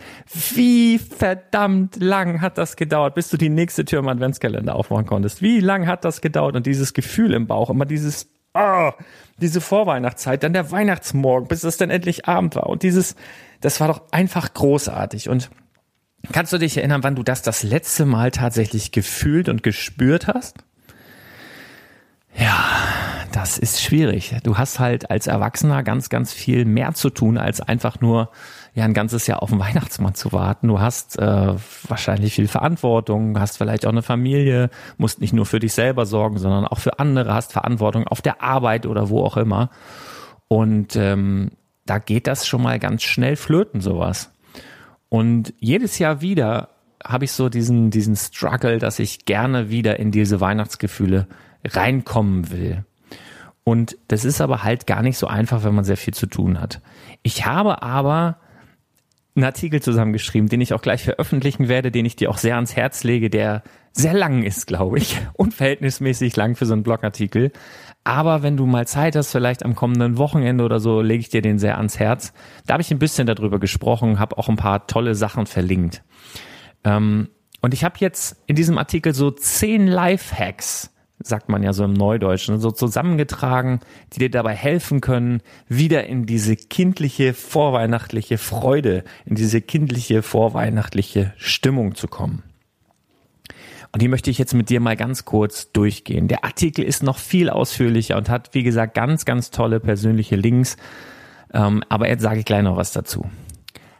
Wie 0.53 0.99
verdammt 0.99 1.95
lang 1.95 2.41
hat 2.41 2.57
das 2.57 2.75
gedauert, 2.75 3.15
bis 3.15 3.29
du 3.29 3.37
die 3.37 3.49
nächste 3.49 3.85
Tür 3.85 3.99
im 3.99 4.09
Adventskalender 4.09 4.75
aufmachen 4.75 5.05
konntest? 5.05 5.41
Wie 5.41 5.61
lang 5.61 5.87
hat 5.87 6.05
das 6.05 6.19
gedauert? 6.21 6.55
Und 6.55 6.65
dieses 6.65 6.93
Gefühl 6.93 7.33
im 7.33 7.47
Bauch, 7.47 7.69
immer 7.69 7.85
dieses 7.85 8.27
ah, 8.53 8.93
diese 9.37 9.61
Vorweihnachtszeit, 9.61 10.43
dann 10.43 10.53
der 10.53 10.71
Weihnachtsmorgen, 10.71 11.47
bis 11.47 11.63
es 11.63 11.77
dann 11.77 11.89
endlich 11.89 12.27
Abend 12.27 12.55
war. 12.55 12.67
Und 12.67 12.83
dieses, 12.83 13.15
das 13.61 13.79
war 13.79 13.87
doch 13.87 14.01
einfach 14.11 14.53
großartig. 14.53 15.29
Und 15.29 15.49
kannst 16.31 16.53
du 16.53 16.57
dich 16.57 16.77
erinnern, 16.77 17.03
wann 17.03 17.15
du 17.15 17.23
das 17.23 17.41
das 17.41 17.63
letzte 17.63 18.05
Mal 18.05 18.31
tatsächlich 18.31 18.91
gefühlt 18.91 19.49
und 19.49 19.63
gespürt 19.63 20.27
hast? 20.27 20.57
Ja, 22.35 22.65
das 23.31 23.57
ist 23.57 23.81
schwierig. 23.81 24.35
Du 24.43 24.57
hast 24.57 24.79
halt 24.79 25.09
als 25.09 25.27
Erwachsener 25.27 25.83
ganz, 25.83 26.09
ganz 26.09 26.31
viel 26.31 26.65
mehr 26.65 26.93
zu 26.93 27.09
tun, 27.09 27.37
als 27.37 27.61
einfach 27.61 28.01
nur 28.01 28.31
ja 28.73 28.85
ein 28.85 28.93
ganzes 28.93 29.27
Jahr 29.27 29.41
auf 29.41 29.49
den 29.49 29.59
Weihnachtsmann 29.59 30.15
zu 30.15 30.31
warten. 30.31 30.67
Du 30.67 30.79
hast 30.79 31.17
äh, 31.19 31.53
wahrscheinlich 31.87 32.33
viel 32.33 32.47
Verantwortung, 32.47 33.39
hast 33.39 33.57
vielleicht 33.57 33.85
auch 33.85 33.91
eine 33.91 34.01
Familie, 34.01 34.69
musst 34.97 35.21
nicht 35.21 35.33
nur 35.33 35.45
für 35.45 35.59
dich 35.59 35.73
selber 35.73 36.05
sorgen, 36.05 36.37
sondern 36.37 36.65
auch 36.65 36.79
für 36.79 36.99
andere, 36.99 37.33
hast 37.33 37.53
Verantwortung 37.53 38.07
auf 38.07 38.21
der 38.21 38.41
Arbeit 38.41 38.85
oder 38.85 39.09
wo 39.09 39.23
auch 39.23 39.37
immer. 39.37 39.69
Und 40.47 40.95
ähm, 40.95 41.51
da 41.85 41.99
geht 41.99 42.27
das 42.27 42.47
schon 42.47 42.61
mal 42.61 42.79
ganz 42.79 43.03
schnell 43.03 43.35
flöten, 43.35 43.81
sowas. 43.81 44.31
Und 45.09 45.53
jedes 45.59 45.97
Jahr 45.99 46.21
wieder 46.21 46.69
habe 47.03 47.25
ich 47.25 47.31
so 47.31 47.49
diesen, 47.49 47.91
diesen 47.91 48.15
Struggle, 48.15 48.77
dass 48.77 48.99
ich 48.99 49.25
gerne 49.25 49.69
wieder 49.69 49.99
in 49.99 50.11
diese 50.11 50.41
Weihnachtsgefühle 50.41 51.27
reinkommen 51.65 52.51
will. 52.51 52.85
Und 53.63 53.97
das 54.07 54.25
ist 54.25 54.41
aber 54.41 54.63
halt 54.63 54.87
gar 54.87 55.01
nicht 55.01 55.17
so 55.17 55.27
einfach, 55.27 55.63
wenn 55.63 55.75
man 55.75 55.83
sehr 55.83 55.97
viel 55.97 56.13
zu 56.13 56.25
tun 56.25 56.59
hat. 56.59 56.81
Ich 57.23 57.45
habe 57.45 57.81
aber 57.81 58.37
einen 59.39 59.45
Artikel 59.45 59.81
zusammengeschrieben, 59.81 60.49
den 60.49 60.61
ich 60.61 60.73
auch 60.73 60.81
gleich 60.81 61.03
veröffentlichen 61.03 61.67
werde, 61.67 61.91
den 61.91 62.05
ich 62.05 62.15
dir 62.15 62.29
auch 62.29 62.37
sehr 62.37 62.55
ans 62.55 62.75
Herz 62.75 63.03
lege, 63.03 63.29
der 63.29 63.63
sehr 63.91 64.13
lang 64.13 64.43
ist, 64.43 64.67
glaube 64.67 64.97
ich, 64.97 65.17
unverhältnismäßig 65.33 66.35
lang 66.35 66.55
für 66.55 66.65
so 66.65 66.73
einen 66.73 66.83
Blogartikel. 66.83 67.51
Aber 68.03 68.43
wenn 68.43 68.57
du 68.57 68.65
mal 68.65 68.87
Zeit 68.87 69.15
hast, 69.15 69.31
vielleicht 69.31 69.63
am 69.63 69.75
kommenden 69.75 70.17
Wochenende 70.17 70.63
oder 70.63 70.79
so, 70.79 71.01
lege 71.01 71.21
ich 71.21 71.29
dir 71.29 71.41
den 71.41 71.59
sehr 71.59 71.77
ans 71.77 71.99
Herz. 71.99 72.33
Da 72.65 72.73
habe 72.73 72.81
ich 72.81 72.91
ein 72.91 72.99
bisschen 72.99 73.27
darüber 73.27 73.59
gesprochen, 73.59 74.19
habe 74.19 74.37
auch 74.37 74.49
ein 74.49 74.55
paar 74.55 74.87
tolle 74.87 75.15
Sachen 75.15 75.45
verlinkt. 75.45 76.03
Ähm, 76.83 77.29
und 77.61 77.73
ich 77.73 77.83
habe 77.83 77.95
jetzt 77.99 78.41
in 78.45 78.55
diesem 78.55 78.77
Artikel 78.77 79.13
so 79.13 79.31
zehn 79.31 79.87
Lifehacks 79.87 80.93
sagt 81.21 81.49
man 81.49 81.63
ja 81.63 81.73
so 81.73 81.83
im 81.83 81.93
Neudeutschen, 81.93 82.59
so 82.59 82.71
zusammengetragen, 82.71 83.81
die 84.13 84.19
dir 84.19 84.31
dabei 84.31 84.55
helfen 84.55 85.01
können, 85.01 85.41
wieder 85.67 86.05
in 86.07 86.25
diese 86.25 86.55
kindliche 86.55 87.33
vorweihnachtliche 87.33 88.37
Freude, 88.37 89.03
in 89.25 89.35
diese 89.35 89.61
kindliche 89.61 90.21
vorweihnachtliche 90.21 91.33
Stimmung 91.37 91.95
zu 91.95 92.07
kommen. 92.07 92.43
Und 93.91 94.01
die 94.01 94.07
möchte 94.07 94.29
ich 94.29 94.37
jetzt 94.37 94.53
mit 94.53 94.69
dir 94.69 94.79
mal 94.79 94.95
ganz 94.95 95.25
kurz 95.25 95.71
durchgehen. 95.71 96.27
Der 96.27 96.43
Artikel 96.43 96.85
ist 96.85 97.01
noch 97.01 97.17
viel 97.17 97.49
ausführlicher 97.49 98.17
und 98.17 98.29
hat, 98.29 98.53
wie 98.53 98.63
gesagt, 98.63 98.93
ganz, 98.93 99.25
ganz 99.25 99.49
tolle 99.49 99.79
persönliche 99.79 100.35
Links. 100.35 100.77
Ähm, 101.53 101.83
aber 101.89 102.07
jetzt 102.07 102.21
sage 102.21 102.39
ich 102.39 102.45
gleich 102.45 102.61
noch 102.61 102.77
was 102.77 102.91
dazu. 102.91 103.25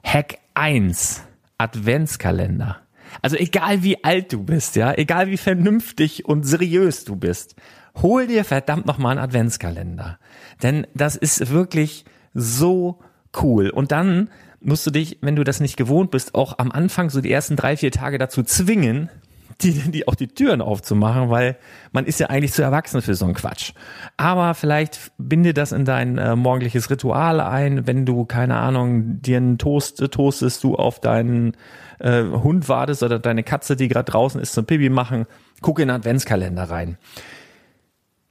Hack 0.04 0.38
1. 0.54 1.24
Adventskalender. 1.58 2.78
Also 3.22 3.36
egal 3.38 3.84
wie 3.84 4.04
alt 4.04 4.34
du 4.34 4.44
bist, 4.44 4.76
ja, 4.76 4.94
egal 4.94 5.28
wie 5.30 5.38
vernünftig 5.38 6.26
und 6.26 6.44
seriös 6.44 7.06
du 7.06 7.16
bist, 7.16 7.56
hol 8.02 8.28
dir 8.28 8.44
verdammt 8.46 8.86
nochmal 8.86 9.18
einen 9.18 9.26
Adventskalender. 9.26 10.20
Denn 10.62 10.88
das 10.94 11.16
ist 11.16 11.50
wirklich 11.50 12.06
so 12.34 13.00
cool. 13.42 13.70
Und 13.70 13.92
dann 13.92 14.30
musst 14.62 14.86
du 14.86 14.92
dich, 14.92 15.18
wenn 15.22 15.36
du 15.36 15.44
das 15.44 15.60
nicht 15.60 15.78
gewohnt 15.78 16.12
bist, 16.12 16.36
auch 16.36 16.58
am 16.60 16.72
Anfang 16.72 17.10
so 17.10 17.22
die 17.22 17.32
ersten 17.32 17.56
drei, 17.56 17.78
vier 17.78 17.92
Tage 17.92 18.18
dazu 18.18 18.44
zwingen, 18.44 19.10
die, 19.62 19.74
die 19.92 20.08
auch 20.08 20.16
die 20.16 20.28
Türen 20.28 20.62
aufzumachen, 20.62 21.30
weil 21.30 21.58
man 21.92 22.06
ist 22.06 22.20
ja 22.20 22.28
eigentlich 22.28 22.54
zu 22.54 22.62
erwachsen 22.62 23.02
für 23.02 23.16
so 23.16 23.26
einen 23.26 23.34
Quatsch. 23.34 23.74
Aber 24.16 24.54
vielleicht 24.54 25.12
binde 25.18 25.54
das 25.54 25.72
in 25.72 25.86
dein 25.86 26.18
äh, 26.18 26.36
morgendliches 26.36 26.90
Ritual 26.90 27.42
ein, 27.42 27.86
wenn 27.86 28.06
du, 28.06 28.26
keine 28.26 28.56
Ahnung, 28.56 29.22
dir 29.22 29.38
einen 29.38 29.58
Toast 29.58 30.02
äh, 30.02 30.08
toastest, 30.08 30.64
du 30.64 30.76
auf 30.76 31.00
deinen 31.00 31.58
äh, 32.00 32.24
Hund 32.24 32.70
wartest 32.70 33.04
oder 33.04 33.20
deine 33.20 33.44
Katze, 33.44 33.76
die 33.76 33.90
gerade 33.90 34.10
draußen 34.12 34.40
ist, 34.40 34.54
zum 34.54 34.66
Pipi 34.66 34.90
machen, 34.90 35.26
guck 35.62 35.80
in 35.80 35.90
den 35.90 35.96
Adventskalender 35.96 36.64
rein. 36.64 36.98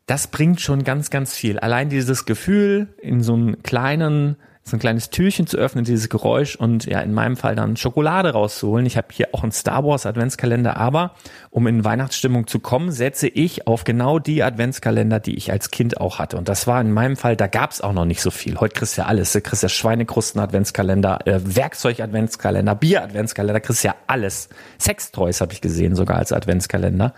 Das 0.07 0.29
bringt 0.29 0.63
schon 0.63 0.85
ganz, 0.85 1.11
ganz 1.11 1.37
viel. 1.37 1.59
Allein 1.59 1.91
dieses 1.91 2.25
Gefühl, 2.25 2.89
in 3.03 3.23
so 3.23 3.35
einen 3.35 3.63
kleinen, 3.63 4.37
so 4.69 4.77
ein 4.77 4.81
kleines 4.81 5.11
Türchen 5.11 5.47
zu 5.47 5.57
öffnen, 5.57 5.85
dieses 5.85 6.09
Geräusch 6.09 6.57
und 6.57 6.85
ja, 6.85 7.01
in 7.01 7.15
meinem 7.15 7.37
Fall 7.37 7.57
dann 7.57 7.77
Schokolade 7.77 8.31
rauszuholen. 8.31 8.87
Ich 8.87 8.97
habe 8.97 9.09
hier 9.13 9.29
auch 9.33 9.43
einen 9.43 9.53
Star 9.53 9.85
Wars 9.85 10.07
Adventskalender, 10.07 10.77
aber 10.77 11.15
um 11.51 11.67
in 11.67 11.85
Weihnachtsstimmung 11.85 12.47
zu 12.47 12.61
kommen, 12.61 12.93
setze 12.93 13.29
ich 13.29 13.67
auf 13.67 13.85
genau 13.85 14.19
die 14.19 14.43
Adventskalender, 14.43 15.21
die 15.21 15.37
ich 15.37 15.51
als 15.51 15.71
Kind 15.71 16.01
auch 16.01 16.19
hatte. 16.19 16.37
Und 16.37 16.49
das 16.49 16.67
war 16.67 16.81
in 16.81 16.93
meinem 16.93 17.17
Fall, 17.17 17.37
da 17.37 17.47
gab 17.47 17.71
es 17.71 17.81
auch 17.81 17.93
noch 17.93 18.05
nicht 18.05 18.21
so 18.21 18.31
viel. 18.31 18.61
Heute 18.61 18.75
kriegst 18.75 18.97
du 18.97 19.03
ja 19.03 19.09
alles. 19.09 19.33
Du 19.33 19.41
kriegst 19.41 19.63
ja 19.63 19.69
Schweinekrusten 19.69 20.41
Adventskalender, 20.41 21.27
äh, 21.27 21.41
Werkzeug 21.43 22.01
Adventskalender, 22.01 22.75
Bier 22.75 23.03
Adventskalender, 23.03 23.61
kriegst 23.61 23.85
ja 23.85 23.95
alles. 24.07 24.49
Sextoys 24.79 25.41
habe 25.41 25.53
ich 25.53 25.61
gesehen 25.61 25.95
sogar 25.95 26.19
als 26.19 26.33
Adventskalender. 26.33 27.15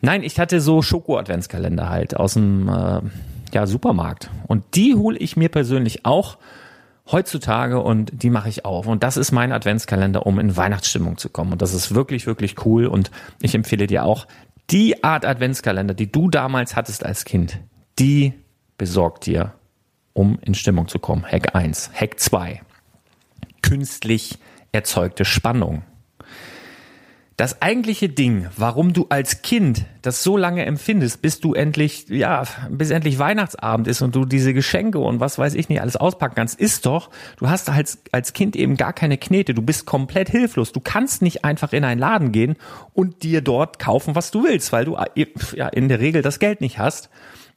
Nein, 0.00 0.22
ich 0.22 0.40
hatte 0.40 0.60
so 0.60 0.80
Schoko-Adventskalender 0.80 1.90
halt 1.90 2.16
aus 2.16 2.32
dem 2.34 2.68
äh, 2.68 3.00
ja, 3.52 3.66
Supermarkt. 3.66 4.30
Und 4.46 4.64
die 4.74 4.94
hole 4.94 5.18
ich 5.18 5.36
mir 5.36 5.50
persönlich 5.50 6.06
auch 6.06 6.38
heutzutage 7.12 7.80
und 7.80 8.22
die 8.22 8.30
mache 8.30 8.48
ich 8.48 8.64
auf. 8.64 8.86
Und 8.86 9.02
das 9.02 9.16
ist 9.16 9.32
mein 9.32 9.52
Adventskalender, 9.52 10.26
um 10.26 10.38
in 10.38 10.56
Weihnachtsstimmung 10.56 11.18
zu 11.18 11.28
kommen. 11.28 11.52
Und 11.52 11.62
das 11.62 11.74
ist 11.74 11.94
wirklich, 11.94 12.26
wirklich 12.26 12.64
cool. 12.64 12.86
Und 12.86 13.10
ich 13.40 13.54
empfehle 13.54 13.86
dir 13.86 14.04
auch, 14.04 14.26
die 14.70 15.02
Art 15.02 15.24
Adventskalender, 15.24 15.94
die 15.94 16.10
du 16.10 16.28
damals 16.28 16.76
hattest 16.76 17.04
als 17.04 17.24
Kind, 17.24 17.58
die 17.98 18.34
besorgt 18.78 19.26
dir, 19.26 19.54
um 20.12 20.38
in 20.42 20.54
Stimmung 20.54 20.88
zu 20.88 20.98
kommen. 20.98 21.24
Hack 21.24 21.54
1. 21.54 21.90
Hack 21.94 22.20
2. 22.20 22.62
Künstlich 23.62 24.38
erzeugte 24.72 25.24
Spannung 25.24 25.82
das 27.40 27.62
eigentliche 27.62 28.10
Ding, 28.10 28.48
warum 28.58 28.92
du 28.92 29.06
als 29.08 29.40
Kind 29.40 29.86
das 30.02 30.22
so 30.22 30.36
lange 30.36 30.66
empfindest, 30.66 31.22
bis 31.22 31.40
du 31.40 31.54
endlich, 31.54 32.04
ja, 32.10 32.44
bis 32.68 32.90
endlich 32.90 33.18
Weihnachtsabend 33.18 33.88
ist 33.88 34.02
und 34.02 34.14
du 34.14 34.26
diese 34.26 34.52
Geschenke 34.52 34.98
und 34.98 35.20
was 35.20 35.38
weiß 35.38 35.54
ich 35.54 35.70
nicht 35.70 35.80
alles 35.80 35.96
auspacken 35.96 36.34
kannst, 36.34 36.60
ist 36.60 36.84
doch, 36.84 37.08
du 37.38 37.48
hast 37.48 37.70
als, 37.70 38.02
als 38.12 38.34
Kind 38.34 38.56
eben 38.56 38.76
gar 38.76 38.92
keine 38.92 39.16
Knete, 39.16 39.54
du 39.54 39.62
bist 39.62 39.86
komplett 39.86 40.28
hilflos. 40.28 40.72
Du 40.72 40.80
kannst 40.80 41.22
nicht 41.22 41.42
einfach 41.42 41.72
in 41.72 41.82
einen 41.82 41.98
Laden 41.98 42.30
gehen 42.30 42.56
und 42.92 43.22
dir 43.22 43.40
dort 43.40 43.78
kaufen, 43.78 44.14
was 44.14 44.30
du 44.30 44.44
willst, 44.44 44.70
weil 44.72 44.84
du 44.84 44.98
ja 45.56 45.68
in 45.68 45.88
der 45.88 46.00
Regel 46.00 46.20
das 46.20 46.40
Geld 46.40 46.60
nicht 46.60 46.78
hast. 46.78 47.08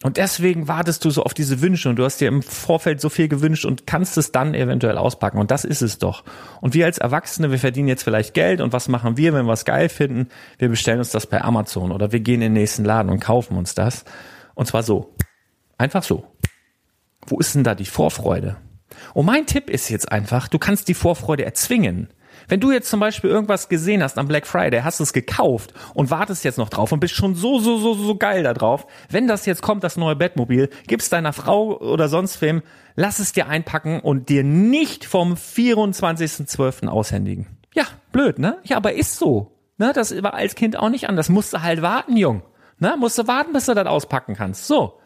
Und 0.04 0.18
deswegen 0.18 0.68
wartest 0.68 1.06
du 1.06 1.10
so 1.10 1.24
auf 1.24 1.34
diese 1.34 1.62
Wünsche 1.62 1.88
und 1.88 1.96
du 1.96 2.04
hast 2.04 2.20
dir 2.20 2.28
im 2.28 2.44
Vorfeld 2.44 3.00
so 3.00 3.08
viel 3.08 3.30
gewünscht 3.30 3.64
und 3.64 3.88
kannst 3.88 4.18
es 4.18 4.34
dann 4.34 4.54
eventuell 4.54 4.98
auspacken. 4.98 5.38
Und 5.38 5.50
das 5.50 5.64
ist 5.64 5.82
es 5.82 5.98
doch. 5.98 6.26
Und 6.60 6.74
wir 6.74 6.86
als 6.86 6.98
Erwachsene, 6.98 7.52
wir 7.52 7.58
verdienen 7.58 7.88
jetzt 7.88 8.04
vielleicht 8.04 8.34
Geld 8.34 8.60
und 8.60 8.74
was 8.74 8.90
machen 8.90 9.16
wir, 9.16 9.34
wenn 9.34 9.46
wir 9.46 9.54
es 9.54 9.64
geil 9.64 9.88
finden? 9.88 10.28
Wir 10.58 10.68
bestellen 10.68 11.00
uns 11.00 11.12
das 11.12 11.26
bei 11.26 11.42
Amazon 11.42 11.94
oder 11.94 12.12
wir 12.12 12.20
gehen 12.20 12.42
in 12.42 12.54
den 12.54 12.54
nächsten 12.54 12.84
Laden 12.84 13.10
und 13.10 13.22
kaufen 13.22 13.58
uns 13.58 13.76
das. 13.76 14.04
Und 14.56 14.68
zwar 14.68 14.84
so. 14.84 15.16
Einfach 15.78 16.04
so. 16.04 16.28
Wo 17.26 17.40
ist 17.40 17.56
denn 17.56 17.64
da 17.64 17.74
die 17.74 17.86
Vorfreude? 17.86 18.58
Und 19.14 19.26
mein 19.26 19.46
Tipp 19.46 19.70
ist 19.70 19.88
jetzt 19.88 20.12
einfach, 20.12 20.50
du 20.50 20.60
kannst 20.60 20.90
die 20.90 20.94
Vorfreude 20.94 21.46
erzwingen. 21.46 22.10
Wenn 22.48 22.60
du 22.60 22.72
jetzt 22.72 22.90
zum 22.90 23.00
Beispiel 23.00 23.30
irgendwas 23.30 23.70
gesehen 23.70 24.04
hast 24.04 24.18
am 24.18 24.28
Black 24.28 24.48
Friday, 24.48 24.82
hast 24.82 25.00
es 25.00 25.14
gekauft 25.14 25.74
und 25.94 26.12
wartest 26.12 26.44
jetzt 26.44 26.58
noch 26.58 26.70
drauf 26.70 26.92
und 26.92 27.00
bist 27.00 27.14
schon 27.14 27.36
so, 27.36 27.60
so, 27.60 27.78
so, 27.78 27.94
so 27.94 28.16
geil 28.16 28.44
da 28.44 28.54
drauf. 28.54 28.88
Wenn 29.10 29.28
das 29.28 29.46
jetzt 29.46 29.62
kommt, 29.62 29.84
das 29.84 29.98
neue 29.98 30.16
Bettmobil, 30.16 30.70
gib's 30.88 31.10
deiner 31.10 31.34
Frau 31.34 31.78
oder 31.80 32.10
sonst 32.10 32.42
wem, 32.42 32.62
lass 32.96 33.20
es 33.20 33.34
dir 33.34 33.48
einpacken 33.48 34.00
und 34.00 34.30
dir 34.30 34.44
nicht 34.44 35.06
vom 35.06 35.34
24.12. 35.34 36.88
aushändigen. 36.88 37.48
Ja, 37.74 37.86
blöd, 38.12 38.40
ne? 38.40 38.58
Ja, 38.64 38.78
aber 38.78 38.94
ist 38.94 39.18
so. 39.18 39.52
Ne, 39.78 39.92
das 39.94 40.22
war 40.22 40.36
als 40.36 40.56
Kind 40.56 40.78
auch 40.78 40.90
nicht 40.90 41.10
anders. 41.10 41.30
Musst 41.30 41.54
du 41.54 41.62
halt 41.62 41.82
warten, 41.82 42.16
Jung. 42.16 42.44
Ne, 42.80 42.96
musst 42.98 43.18
du 43.18 43.28
warten, 43.28 43.54
bis 43.54 43.66
du 43.66 43.74
das 43.74 43.88
auspacken 43.88 44.36
kannst. 44.36 44.68
So. 44.68 45.00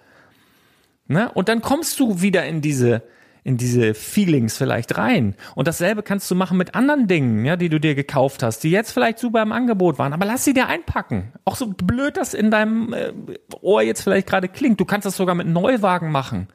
Ne? 1.08 1.32
Und 1.34 1.48
dann 1.48 1.62
kommst 1.62 2.00
du 2.00 2.22
wieder 2.22 2.46
in 2.46 2.62
diese, 2.62 3.04
in 3.48 3.56
diese 3.56 3.94
Feelings 3.94 4.58
vielleicht 4.58 4.98
rein. 4.98 5.34
Und 5.56 5.70
dasselbe 5.70 6.04
kannst 6.04 6.30
du 6.30 6.36
machen 6.36 6.58
mit 6.58 6.76
anderen 6.76 7.08
Dingen, 7.08 7.46
ja, 7.46 7.56
die 7.56 7.70
du 7.70 7.80
dir 7.80 7.96
gekauft 7.96 8.44
hast, 8.44 8.60
die 8.66 8.72
jetzt 8.72 8.92
vielleicht 8.92 9.20
super 9.20 9.42
im 9.42 9.54
Angebot 9.54 9.98
waren, 9.98 10.12
aber 10.12 10.26
lass 10.26 10.44
sie 10.44 10.54
dir 10.54 10.68
einpacken. 10.68 11.32
Auch 11.46 11.56
so 11.56 11.68
blöd 11.68 12.18
das 12.18 12.34
in 12.34 12.52
deinem 12.52 12.92
äh, 12.92 13.14
Ohr 13.62 13.82
jetzt 13.82 14.02
vielleicht 14.02 14.28
gerade 14.28 14.50
klingt. 14.50 14.82
Du 14.82 14.86
kannst 14.86 15.06
das 15.06 15.16
sogar 15.16 15.34
mit 15.34 15.48
Neuwagen 15.48 16.12
machen. 16.12 16.50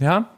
Ja, 0.00 0.30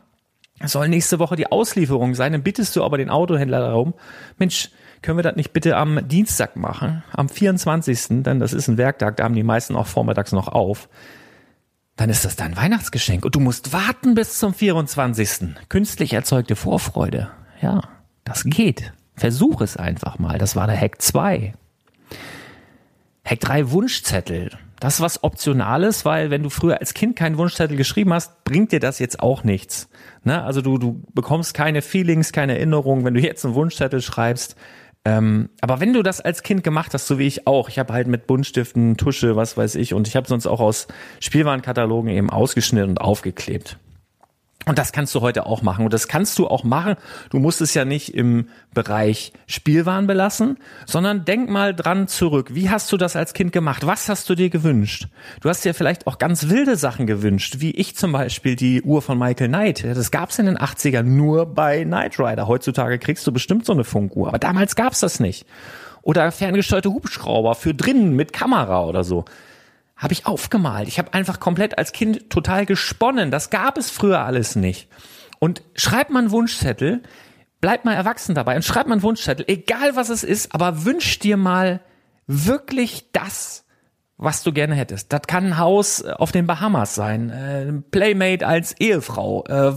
soll 0.65 0.89
nächste 0.89 1.21
Woche 1.21 1.37
die 1.37 1.47
Auslieferung 1.53 2.17
sein, 2.17 2.33
dann 2.33 2.43
bittest 2.43 2.75
du 2.75 2.83
aber 2.83 2.99
den 2.99 3.09
Autohändler 3.09 3.61
darum, 3.61 3.95
Mensch, 4.37 4.71
können 5.03 5.17
wir 5.17 5.23
das 5.23 5.37
nicht 5.37 5.53
bitte 5.53 5.77
am 5.77 6.09
Dienstag 6.09 6.57
machen, 6.57 7.05
am 7.13 7.29
24., 7.29 8.23
denn 8.25 8.41
das 8.41 8.53
ist 8.53 8.67
ein 8.67 8.79
Werktag, 8.79 9.17
da 9.17 9.25
haben 9.25 9.37
die 9.37 9.45
meisten 9.45 9.77
auch 9.77 9.87
vormittags 9.87 10.33
noch 10.33 10.49
auf 10.49 10.89
dann 12.01 12.09
ist 12.09 12.25
das 12.25 12.35
dein 12.35 12.57
Weihnachtsgeschenk 12.57 13.27
und 13.27 13.35
du 13.35 13.41
musst 13.41 13.75
warten 13.75 14.15
bis 14.15 14.39
zum 14.39 14.55
24. 14.55 15.55
Künstlich 15.69 16.15
erzeugte 16.15 16.57
Vorfreude. 16.57 17.31
Ja, 17.61 17.83
das 18.25 18.45
geht. 18.45 18.95
Versuch 19.17 19.61
es 19.61 19.77
einfach 19.77 20.19
mal. 20.19 20.39
Das 20.39 20.57
war 20.57 20.67
der 20.67 20.81
Hack 20.81 21.03
2. 21.03 21.53
Hack 23.23 23.41
3 23.41 23.71
Wunschzettel. 23.73 24.51
Das 24.81 24.95
ist 24.95 25.01
was 25.03 25.23
Optionales, 25.23 26.07
weil 26.07 26.31
wenn 26.31 26.43
du 26.43 26.49
früher 26.49 26.81
als 26.81 26.95
Kind 26.95 27.17
keinen 27.17 27.37
Wunschzettel 27.37 27.77
geschrieben 27.77 28.15
hast, 28.15 28.45
bringt 28.45 28.73
dir 28.73 28.81
das 28.81 28.99
jetzt 28.99 29.21
auch 29.21 29.45
nichts. 29.45 29.91
Ne? 30.25 30.43
Also 30.43 30.63
du, 30.63 30.79
du 30.79 31.03
bekommst 31.13 31.53
keine 31.53 31.83
Feelings, 31.83 32.33
keine 32.33 32.55
Erinnerungen. 32.55 33.05
Wenn 33.05 33.13
du 33.13 33.21
jetzt 33.21 33.45
einen 33.45 33.53
Wunschzettel 33.53 34.01
schreibst, 34.01 34.57
ähm, 35.05 35.49
aber 35.61 35.81
wenn 35.81 35.93
du 35.93 36.03
das 36.03 36.21
als 36.21 36.43
Kind 36.43 36.63
gemacht 36.63 36.93
hast, 36.93 37.07
so 37.07 37.19
wie 37.19 37.27
ich 37.27 37.47
auch, 37.47 37.69
ich 37.69 37.79
habe 37.79 37.93
halt 37.93 38.07
mit 38.07 38.27
Buntstiften, 38.27 38.97
Tusche, 38.97 39.35
was 39.35 39.57
weiß 39.57 39.77
ich, 39.77 39.95
und 39.95 40.07
ich 40.07 40.17
habe 40.17 40.29
sonst 40.29 40.47
auch 40.47 40.61
aus 40.61 40.89
Spielwarenkatalogen 41.21 42.11
eben 42.11 42.29
ausgeschnitten 42.29 42.91
und 42.91 43.01
aufgeklebt. 43.01 43.79
Und 44.67 44.79
das 44.79 44.93
kannst 44.93 45.15
du 45.15 45.23
heute 45.23 45.47
auch 45.47 45.63
machen. 45.63 45.87
Und 45.87 45.95
das 45.95 46.07
kannst 46.07 46.39
du 46.39 46.47
auch 46.47 46.65
machen. 46.65 46.97
Du 47.31 47.39
musst 47.39 47.63
es 47.63 47.73
ja 47.73 47.87
nicht 47.87 48.15
im 48.15 48.49
Bereich 48.75 49.33
Spielwaren 49.47 50.07
belassen, 50.07 50.59
sondern 50.85 51.25
denk 51.25 51.49
mal 51.49 51.75
dran 51.75 52.09
zurück. 52.09 52.55
Wie 52.55 52.69
hast 52.69 52.93
du 52.93 52.99
das 52.99 53.17
als 53.17 53.33
Kind 53.33 53.53
gemacht? 53.53 53.87
Was 53.87 54.11
hast 54.11 54.29
du 54.29 54.35
dir 54.35 54.51
gewünscht? 54.51 55.09
Du 55.41 55.49
hast 55.49 55.65
dir 55.65 55.73
vielleicht 55.73 56.07
auch 56.07 56.19
ganz 56.19 56.51
wilde 56.51 56.77
Sachen 56.77 57.07
gewünscht, 57.07 57.57
wie 57.59 57.71
ich 57.71 57.97
zum 57.97 58.13
Beispiel 58.13 58.55
die 58.55 58.83
Uhr 58.83 59.01
von 59.01 59.19
Michael 59.19 59.49
Knight. 59.49 59.83
Das 59.83 60.11
gab's 60.11 60.39
in 60.39 60.45
den 60.45 60.59
80ern 60.59 61.05
nur 61.05 61.47
bei 61.47 61.85
Knight 61.85 62.19
Rider. 62.19 62.47
Heutzutage 62.47 62.99
kriegst 62.99 63.27
du 63.27 63.33
bestimmt 63.33 63.65
so 63.65 63.73
eine 63.73 63.85
Funkuhr. 63.85 64.29
Aber 64.29 64.39
damals 64.39 64.77
gab's 64.77 65.01
das 65.01 65.21
nicht. 65.21 65.47
Oder 66.03 66.31
ferngesteuerte 66.33 66.91
Hubschrauber 66.91 67.55
für 67.55 67.75
drinnen 67.75 68.15
mit 68.15 68.35
Kamera 68.35 68.85
oder 68.85 69.05
so 69.05 69.25
habe 70.01 70.15
ich 70.15 70.27
aufgemalt. 70.27 70.89
Ich 70.89 70.99
habe 70.99 71.13
einfach 71.13 71.39
komplett 71.41 71.77
als 71.79 71.93
Kind 71.93 72.31
total 72.31 72.65
gesponnen. 72.65 73.31
Das 73.31 73.51
gab 73.51 73.77
es 73.77 73.91
früher 73.91 74.21
alles 74.21 74.57
nicht. 74.57 74.89
Und 75.39 75.63
schreibt 75.75 76.11
einen 76.11 76.31
Wunschzettel, 76.31 77.03
bleibt 77.61 77.85
mal 77.85 77.95
erwachsen 77.95 78.35
dabei 78.35 78.57
und 78.57 78.65
schreibt 78.65 78.91
einen 78.91 79.03
Wunschzettel, 79.03 79.45
egal 79.47 79.97
was 79.97 80.09
es 80.09 80.25
ist, 80.25 80.55
aber 80.55 80.87
wünsch 80.87 81.19
dir 81.19 81.37
mal 81.37 81.81
wirklich 82.27 83.13
das, 83.13 83.67
was 84.17 84.43
du 84.43 84.53
gerne 84.53 84.75
hättest. 84.75 85.13
Das 85.13 85.23
kann 85.27 85.47
ein 85.47 85.59
Haus 85.59 86.03
auf 86.03 86.33
den 86.33 86.47
Bahamas 86.47 86.95
sein, 86.95 87.29
äh, 87.29 87.71
Playmate 87.91 88.47
als 88.47 88.73
Ehefrau, 88.81 89.45
äh, 89.47 89.75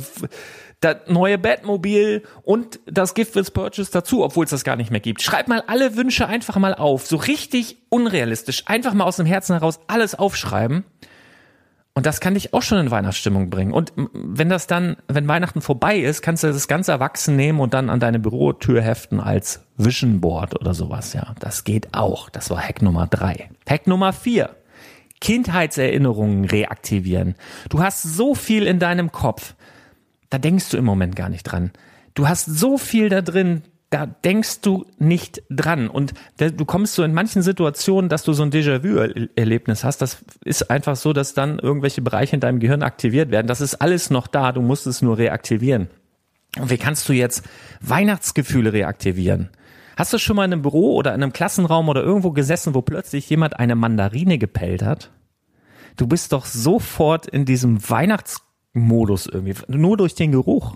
das 0.84 0.98
neue 1.08 1.38
Batmobil 1.38 2.24
und 2.44 2.80
das 2.86 3.14
Gift 3.14 3.36
with 3.36 3.52
Purchase 3.52 3.92
dazu, 3.92 4.24
obwohl 4.24 4.46
es 4.46 4.52
das 4.52 4.64
gar 4.64 4.76
nicht 4.76 4.92
mehr 4.92 5.00
gibt. 5.00 5.22
Schreib 5.22 5.48
mal 5.48 5.64
alle 5.68 5.96
Wünsche 5.96 6.28
einfach 6.28 6.58
mal 6.58 6.74
auf, 6.74 7.06
so 7.06 7.18
richtig 7.18 7.78
unrealistisch, 7.90 8.64
einfach 8.66 8.94
mal 8.94 9.06
aus 9.06 9.18
dem 9.18 9.26
Herzen 9.26 9.54
heraus 9.54 9.80
alles 9.88 10.16
aufschreiben. 10.16 10.84
Und 11.96 12.08
das 12.08 12.20
kann 12.20 12.34
dich 12.34 12.56
auch 12.56 12.64
schon 12.64 12.80
in 12.80 12.90
Weihnachtsstimmung 12.90 13.52
bringen. 13.52 13.72
Und 13.72 13.94
wenn 14.14 14.50
das 14.50 14.66
dann, 14.66 14.98
wenn 15.08 15.28
Weihnachten 15.28 15.62
vorbei 15.62 16.00
ist, 16.00 16.24
kannst 16.24 16.44
du 16.44 16.48
das 16.48 16.68
ganz 16.68 16.88
erwachsen 16.88 17.36
nehmen 17.36 17.60
und 17.60 17.76
dann 17.76 17.92
an 17.92 18.00
deine 18.00 18.18
Bürotür 18.18 18.82
heften 18.82 19.20
als 19.20 19.64
Vision 19.78 20.20
Board 20.20 20.60
oder 20.60 20.74
sowas. 20.74 21.14
Ja, 21.14 21.36
das 21.40 21.64
geht 21.64 21.94
auch. 21.94 22.32
Das 22.32 22.50
war 22.50 22.60
Hack 22.60 22.82
Nummer 22.82 23.06
drei. 23.06 23.50
Hack 23.70 23.86
Nummer 23.86 24.12
vier. 24.12 24.56
Kindheitserinnerungen 25.22 26.46
reaktivieren. 26.46 27.36
Du 27.70 27.82
hast 27.82 28.02
so 28.02 28.34
viel 28.34 28.66
in 28.66 28.80
deinem 28.80 29.12
Kopf 29.12 29.54
da 30.34 30.40
denkst 30.40 30.70
du 30.70 30.78
im 30.78 30.86
Moment 30.86 31.16
gar 31.16 31.30
nicht 31.30 31.44
dran. 31.44 31.70
Du 32.16 32.28
hast 32.28 32.46
so 32.46 32.80
viel 32.80 33.08
da 33.10 33.22
drin, 33.22 33.62
da 33.92 34.08
denkst 34.08 34.62
du 34.62 34.88
nicht 34.98 35.44
dran. 35.52 35.90
Und 35.90 36.16
du 36.40 36.66
kommst 36.66 36.96
so 36.96 37.04
in 37.04 37.14
manchen 37.14 37.44
Situationen, 37.44 38.10
dass 38.10 38.24
du 38.24 38.34
so 38.34 38.42
ein 38.42 38.50
Déjà-vu-Erlebnis 38.50 39.84
hast. 39.84 40.02
Das 40.02 40.26
ist 40.44 40.72
einfach 40.72 40.96
so, 40.96 41.14
dass 41.14 41.36
dann 41.36 41.60
irgendwelche 41.60 42.02
Bereiche 42.02 42.36
in 42.36 42.40
deinem 42.40 42.60
Gehirn 42.60 42.82
aktiviert 42.82 43.30
werden. 43.30 43.46
Das 43.46 43.62
ist 43.62 43.76
alles 43.76 44.10
noch 44.10 44.26
da, 44.26 44.52
du 44.52 44.64
musst 44.64 44.88
es 44.88 45.04
nur 45.04 45.20
reaktivieren. 45.20 45.88
Und 46.58 46.72
wie 46.72 46.78
kannst 46.78 47.08
du 47.10 47.14
jetzt 47.14 47.44
Weihnachtsgefühle 47.82 48.74
reaktivieren? 48.74 49.50
Hast 49.98 50.14
du 50.14 50.18
schon 50.18 50.36
mal 50.36 50.46
in 50.46 50.54
einem 50.54 50.64
Büro 50.64 50.96
oder 50.96 51.14
in 51.14 51.22
einem 51.22 51.32
Klassenraum 51.32 51.90
oder 51.90 52.02
irgendwo 52.02 52.32
gesessen, 52.32 52.74
wo 52.74 52.82
plötzlich 52.82 53.30
jemand 53.30 53.60
eine 53.60 53.76
Mandarine 53.76 54.40
gepellt 54.40 54.82
hat? 54.82 55.12
Du 55.96 56.08
bist 56.08 56.34
doch 56.34 56.48
sofort 56.48 57.28
in 57.28 57.46
diesem 57.46 57.88
Weihnachts 57.88 58.43
Modus 58.74 59.28
irgendwie. 59.28 59.56
Nur 59.68 59.98
durch 59.98 60.16
den 60.16 60.32
Geruch. 60.32 60.76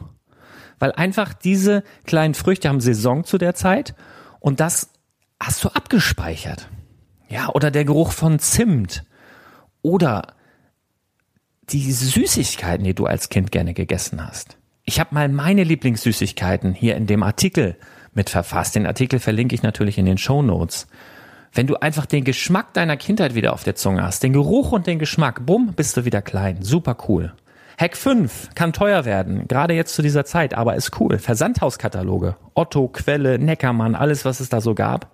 Weil 0.80 0.92
einfach 0.92 1.34
diese 1.34 1.84
kleinen 2.06 2.36
Früchte 2.36 2.70
haben 2.70 2.82
Saison 2.82 3.24
zu 3.24 3.38
der 3.38 3.56
Zeit 3.56 3.96
und 4.40 4.60
das 4.60 4.92
hast 5.40 5.64
du 5.64 5.70
abgespeichert. 5.70 6.70
Ja, 7.30 7.50
oder 7.50 7.72
der 7.72 7.86
Geruch 7.86 8.12
von 8.12 8.40
Zimt. 8.40 9.04
Oder 9.82 10.36
die 11.70 11.92
Süßigkeiten, 11.92 12.86
die 12.86 12.94
du 12.94 13.06
als 13.06 13.30
Kind 13.30 13.52
gerne 13.52 13.74
gegessen 13.74 14.26
hast. 14.26 14.58
Ich 14.84 15.00
habe 15.00 15.14
mal 15.14 15.28
meine 15.28 15.64
Lieblingssüßigkeiten 15.64 16.74
hier 16.74 16.96
in 16.96 17.08
dem 17.08 17.24
Artikel 17.24 17.76
mit 18.14 18.30
verfasst. 18.30 18.76
Den 18.76 18.88
Artikel 18.88 19.20
verlinke 19.20 19.54
ich 19.54 19.64
natürlich 19.64 19.98
in 19.98 20.06
den 20.06 20.18
Show 20.18 20.42
Notes. 20.42 20.88
Wenn 21.52 21.68
du 21.68 21.76
einfach 21.76 22.06
den 22.06 22.24
Geschmack 22.24 22.74
deiner 22.74 22.98
Kindheit 22.98 23.36
wieder 23.36 23.54
auf 23.54 23.64
der 23.64 23.76
Zunge 23.76 24.04
hast, 24.04 24.24
den 24.24 24.34
Geruch 24.34 24.72
und 24.72 24.88
den 24.88 25.00
Geschmack, 25.00 25.46
bumm, 25.46 25.74
bist 25.76 25.98
du 25.98 26.06
wieder 26.06 26.22
klein. 26.22 26.62
Super 26.62 26.98
cool. 27.08 27.34
Hack 27.80 27.96
5 27.96 28.56
kann 28.56 28.74
teuer 28.74 29.06
werden, 29.06 29.48
gerade 29.48 29.76
jetzt 29.76 29.94
zu 29.94 30.02
dieser 30.02 30.26
Zeit, 30.26 30.56
aber 30.56 30.76
ist 30.76 31.00
cool. 31.00 31.20
Versandhauskataloge, 31.20 32.36
Otto, 32.56 32.88
Quelle, 32.88 33.38
Neckermann, 33.38 33.94
alles, 33.94 34.26
was 34.26 34.40
es 34.40 34.50
da 34.50 34.62
so 34.62 34.74
gab. 34.74 35.12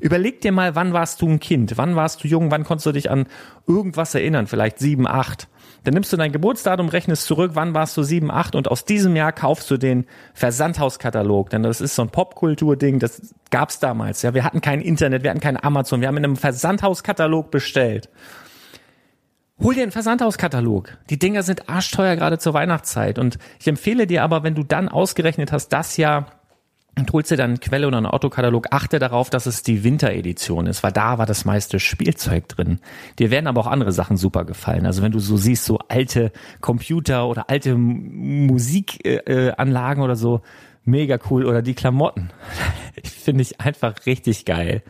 Überleg 0.00 0.42
dir 0.42 0.52
mal, 0.52 0.74
wann 0.74 0.92
warst 0.92 1.22
du 1.22 1.28
ein 1.28 1.40
Kind? 1.40 1.78
Wann 1.78 1.96
warst 1.96 2.22
du 2.22 2.28
jung? 2.28 2.50
Wann 2.50 2.64
konntest 2.64 2.84
du 2.84 2.92
dich 2.92 3.10
an 3.10 3.26
irgendwas 3.66 4.14
erinnern? 4.14 4.46
Vielleicht 4.46 4.78
sieben, 4.78 5.06
acht. 5.06 5.48
Dann 5.84 5.94
nimmst 5.94 6.12
du 6.12 6.18
dein 6.18 6.32
Geburtsdatum, 6.32 6.88
rechnest 6.88 7.24
zurück, 7.24 7.52
wann 7.54 7.72
warst 7.72 7.96
du 7.96 8.02
sieben, 8.02 8.30
acht 8.30 8.54
und 8.54 8.68
aus 8.68 8.84
diesem 8.84 9.16
Jahr 9.16 9.32
kaufst 9.32 9.70
du 9.70 9.78
den 9.78 10.04
Versandhauskatalog, 10.34 11.48
denn 11.48 11.62
das 11.62 11.80
ist 11.80 11.94
so 11.94 12.02
ein 12.02 12.10
Popkultur-Ding, 12.10 12.98
das 12.98 13.34
gab's 13.50 13.78
damals. 13.78 14.20
Ja, 14.20 14.34
wir 14.34 14.44
hatten 14.44 14.60
kein 14.60 14.80
Internet, 14.82 15.22
wir 15.22 15.30
hatten 15.30 15.40
kein 15.40 15.62
Amazon, 15.62 16.02
wir 16.02 16.08
haben 16.08 16.16
in 16.18 16.24
einem 16.24 16.36
Versandhauskatalog 16.36 17.50
bestellt. 17.50 18.10
Hol 19.60 19.74
dir 19.74 19.82
einen 19.82 19.92
Versandhauskatalog. 19.92 20.98
Die 21.10 21.18
Dinger 21.18 21.42
sind 21.42 21.68
arschteuer 21.68 22.16
gerade 22.16 22.38
zur 22.38 22.54
Weihnachtszeit 22.54 23.18
und 23.18 23.38
ich 23.60 23.68
empfehle 23.68 24.06
dir 24.06 24.24
aber, 24.24 24.42
wenn 24.42 24.54
du 24.54 24.64
dann 24.64 24.88
ausgerechnet 24.88 25.52
hast, 25.52 25.68
das 25.68 25.96
Jahr 25.96 26.26
und 26.96 27.12
holst 27.12 27.30
dir 27.30 27.36
dann 27.36 27.50
eine 27.50 27.58
Quelle 27.58 27.88
oder 27.88 27.98
einen 27.98 28.06
Autokatalog, 28.06 28.68
achte 28.70 28.98
darauf, 28.98 29.30
dass 29.30 29.46
es 29.46 29.62
die 29.62 29.84
Winteredition 29.84 30.66
ist, 30.66 30.82
weil 30.82 30.92
da 30.92 31.18
war 31.18 31.26
das 31.26 31.44
meiste 31.44 31.80
Spielzeug 31.80 32.48
drin. 32.48 32.78
Dir 33.18 33.30
werden 33.30 33.46
aber 33.46 33.60
auch 33.60 33.66
andere 33.66 33.92
Sachen 33.92 34.16
super 34.16 34.44
gefallen. 34.44 34.86
Also 34.86 35.02
wenn 35.02 35.12
du 35.12 35.18
so 35.18 35.36
siehst, 35.36 35.64
so 35.64 35.78
alte 35.88 36.32
Computer 36.60 37.26
oder 37.26 37.50
alte 37.50 37.74
Musikanlagen 37.76 40.02
äh, 40.02 40.04
oder 40.04 40.16
so, 40.16 40.42
mega 40.84 41.18
cool. 41.30 41.46
Oder 41.46 41.62
die 41.62 41.74
Klamotten. 41.74 42.30
Finde 43.04 43.42
ich 43.42 43.60
einfach 43.60 44.06
richtig 44.06 44.44
geil. 44.44 44.82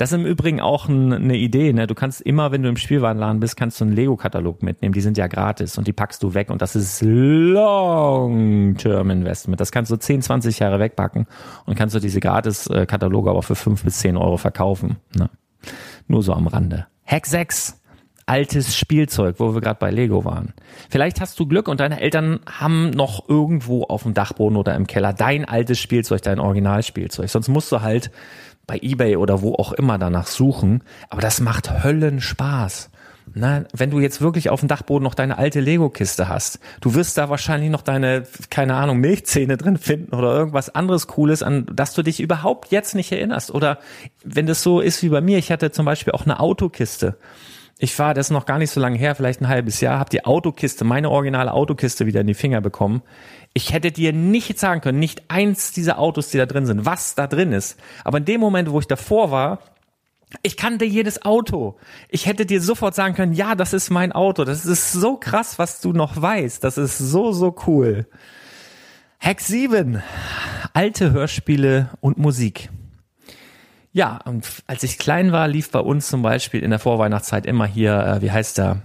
Das 0.00 0.10
ist 0.12 0.18
im 0.18 0.24
Übrigen 0.24 0.62
auch 0.62 0.88
ein, 0.88 1.12
eine 1.12 1.36
Idee. 1.36 1.74
Ne? 1.74 1.86
Du 1.86 1.94
kannst 1.94 2.22
immer, 2.22 2.52
wenn 2.52 2.62
du 2.62 2.70
im 2.70 2.78
Spielwarenladen 2.78 3.38
bist, 3.38 3.58
kannst 3.58 3.78
du 3.78 3.84
einen 3.84 3.92
Lego-Katalog 3.92 4.62
mitnehmen. 4.62 4.94
Die 4.94 5.02
sind 5.02 5.18
ja 5.18 5.26
gratis 5.26 5.76
und 5.76 5.86
die 5.86 5.92
packst 5.92 6.22
du 6.22 6.32
weg 6.32 6.48
und 6.48 6.62
das 6.62 6.74
ist 6.74 7.02
Long-Term-Investment. 7.02 9.60
Das 9.60 9.72
kannst 9.72 9.90
du 9.90 9.96
10, 9.96 10.22
20 10.22 10.58
Jahre 10.58 10.78
wegpacken 10.78 11.26
und 11.66 11.76
kannst 11.76 11.94
du 11.94 12.00
diese 12.00 12.18
Gratis-Kataloge 12.18 13.28
aber 13.28 13.42
für 13.42 13.56
5 13.56 13.84
bis 13.84 13.98
10 13.98 14.16
Euro 14.16 14.38
verkaufen. 14.38 14.96
Ne? 15.14 15.28
Nur 16.08 16.22
so 16.22 16.32
am 16.32 16.46
Rande. 16.46 16.86
Hack 17.04 17.26
6 17.26 17.76
altes 18.24 18.74
Spielzeug, 18.76 19.36
wo 19.38 19.52
wir 19.54 19.60
gerade 19.60 19.80
bei 19.80 19.90
Lego 19.90 20.24
waren. 20.24 20.54
Vielleicht 20.88 21.20
hast 21.20 21.38
du 21.40 21.46
Glück 21.46 21.68
und 21.68 21.80
deine 21.80 22.00
Eltern 22.00 22.40
haben 22.46 22.88
noch 22.90 23.28
irgendwo 23.28 23.82
auf 23.82 24.04
dem 24.04 24.14
Dachboden 24.14 24.56
oder 24.56 24.76
im 24.76 24.86
Keller 24.86 25.12
dein 25.12 25.44
altes 25.44 25.78
Spielzeug, 25.80 26.22
dein 26.22 26.38
Originalspielzeug. 26.38 27.28
Sonst 27.28 27.48
musst 27.48 27.70
du 27.72 27.82
halt 27.82 28.12
bei 28.70 28.78
eBay 28.82 29.16
oder 29.16 29.42
wo 29.42 29.54
auch 29.54 29.72
immer 29.72 29.98
danach 29.98 30.28
suchen. 30.28 30.84
Aber 31.08 31.20
das 31.20 31.40
macht 31.40 31.82
Höllenspaß. 31.82 32.90
Na, 33.34 33.64
wenn 33.72 33.90
du 33.90 33.98
jetzt 33.98 34.20
wirklich 34.20 34.48
auf 34.48 34.60
dem 34.60 34.68
Dachboden 34.68 35.02
noch 35.02 35.16
deine 35.16 35.38
alte 35.38 35.58
Lego-Kiste 35.58 36.28
hast, 36.28 36.60
du 36.80 36.94
wirst 36.94 37.18
da 37.18 37.28
wahrscheinlich 37.28 37.70
noch 37.70 37.82
deine, 37.82 38.22
keine 38.48 38.74
Ahnung, 38.76 38.98
Milchzähne 38.98 39.56
drin 39.56 39.76
finden 39.76 40.14
oder 40.14 40.32
irgendwas 40.32 40.72
anderes 40.72 41.08
Cooles, 41.08 41.42
an 41.42 41.66
das 41.72 41.94
du 41.94 42.02
dich 42.02 42.20
überhaupt 42.20 42.70
jetzt 42.70 42.94
nicht 42.94 43.10
erinnerst. 43.10 43.52
Oder 43.52 43.78
wenn 44.22 44.46
das 44.46 44.62
so 44.62 44.78
ist 44.78 45.02
wie 45.02 45.08
bei 45.08 45.20
mir, 45.20 45.38
ich 45.38 45.50
hatte 45.50 45.72
zum 45.72 45.84
Beispiel 45.84 46.12
auch 46.12 46.24
eine 46.24 46.38
Autokiste. 46.38 47.16
Ich 47.82 47.98
war 47.98 48.14
das 48.14 48.30
noch 48.30 48.46
gar 48.46 48.58
nicht 48.58 48.70
so 48.70 48.80
lange 48.80 48.98
her, 48.98 49.16
vielleicht 49.16 49.40
ein 49.40 49.48
halbes 49.48 49.80
Jahr, 49.80 49.98
habe 49.98 50.10
die 50.10 50.24
Autokiste, 50.24 50.84
meine 50.84 51.10
originale 51.10 51.52
Autokiste 51.52 52.06
wieder 52.06 52.20
in 52.20 52.28
die 52.28 52.34
Finger 52.34 52.60
bekommen. 52.60 53.02
Ich 53.52 53.72
hätte 53.72 53.90
dir 53.90 54.12
nicht 54.12 54.58
sagen 54.58 54.80
können, 54.80 54.98
nicht 54.98 55.24
eins 55.28 55.72
dieser 55.72 55.98
Autos, 55.98 56.30
die 56.30 56.38
da 56.38 56.46
drin 56.46 56.66
sind, 56.66 56.86
was 56.86 57.14
da 57.14 57.26
drin 57.26 57.52
ist. 57.52 57.78
Aber 58.04 58.18
in 58.18 58.24
dem 58.24 58.40
Moment, 58.40 58.70
wo 58.70 58.78
ich 58.78 58.86
davor 58.86 59.30
war, 59.30 59.58
ich 60.42 60.56
kannte 60.56 60.84
jedes 60.84 61.24
Auto. 61.24 61.76
Ich 62.08 62.26
hätte 62.26 62.46
dir 62.46 62.60
sofort 62.60 62.94
sagen 62.94 63.14
können, 63.14 63.32
ja, 63.32 63.56
das 63.56 63.72
ist 63.72 63.90
mein 63.90 64.12
Auto. 64.12 64.44
Das 64.44 64.64
ist 64.64 64.92
so 64.92 65.16
krass, 65.16 65.58
was 65.58 65.80
du 65.80 65.92
noch 65.92 66.20
weißt. 66.20 66.62
Das 66.62 66.78
ist 66.78 66.98
so, 66.98 67.32
so 67.32 67.56
cool. 67.66 68.06
Hack 69.18 69.40
7. 69.40 70.02
Alte 70.72 71.10
Hörspiele 71.10 71.90
und 72.00 72.18
Musik. 72.18 72.70
Ja, 73.92 74.20
und 74.24 74.46
als 74.68 74.84
ich 74.84 74.98
klein 74.98 75.32
war, 75.32 75.48
lief 75.48 75.70
bei 75.70 75.80
uns 75.80 76.08
zum 76.08 76.22
Beispiel 76.22 76.62
in 76.62 76.70
der 76.70 76.78
Vorweihnachtszeit 76.78 77.44
immer 77.44 77.66
hier, 77.66 77.98
äh, 77.98 78.22
wie 78.22 78.30
heißt 78.30 78.58
der? 78.58 78.82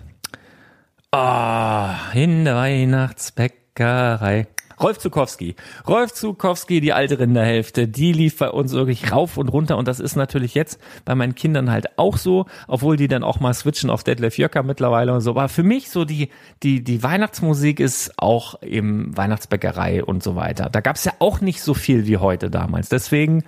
Ah, 1.11 1.91
oh, 1.93 2.17
in 2.17 2.43
der 2.43 2.55
Weihnachtsbäckerei. 2.55 4.47
Rolf 4.81 4.99
Zukowski. 4.99 5.55
Rolf 5.87 6.13
Zukowski, 6.13 6.81
die 6.81 6.93
alte 6.93 7.19
Rinderhälfte, 7.19 7.87
die 7.87 8.11
lief 8.11 8.37
bei 8.37 8.49
uns 8.49 8.73
wirklich 8.73 9.11
rauf 9.11 9.37
und 9.37 9.49
runter 9.49 9.77
und 9.77 9.87
das 9.87 9.99
ist 9.99 10.15
natürlich 10.15 10.53
jetzt 10.53 10.79
bei 11.05 11.15
meinen 11.15 11.35
Kindern 11.35 11.71
halt 11.71 11.97
auch 11.97 12.17
so, 12.17 12.45
obwohl 12.67 12.97
die 12.97 13.07
dann 13.07 13.23
auch 13.23 13.39
mal 13.39 13.53
switchen 13.53 13.89
auf 13.89 14.03
Detlef 14.03 14.37
Jöcker 14.37 14.63
mittlerweile 14.63 15.13
und 15.13 15.21
so. 15.21 15.31
Aber 15.31 15.49
für 15.49 15.63
mich 15.63 15.89
so 15.89 16.05
die, 16.05 16.29
die, 16.63 16.83
die 16.83 17.03
Weihnachtsmusik 17.03 17.79
ist 17.79 18.13
auch 18.17 18.61
eben 18.61 19.15
Weihnachtsbäckerei 19.15 20.03
und 20.03 20.23
so 20.23 20.35
weiter. 20.35 20.69
Da 20.69 20.81
gab's 20.81 21.05
ja 21.05 21.13
auch 21.19 21.41
nicht 21.41 21.61
so 21.61 21.73
viel 21.73 22.07
wie 22.07 22.17
heute 22.17 22.49
damals. 22.49 22.89
Deswegen 22.89 23.43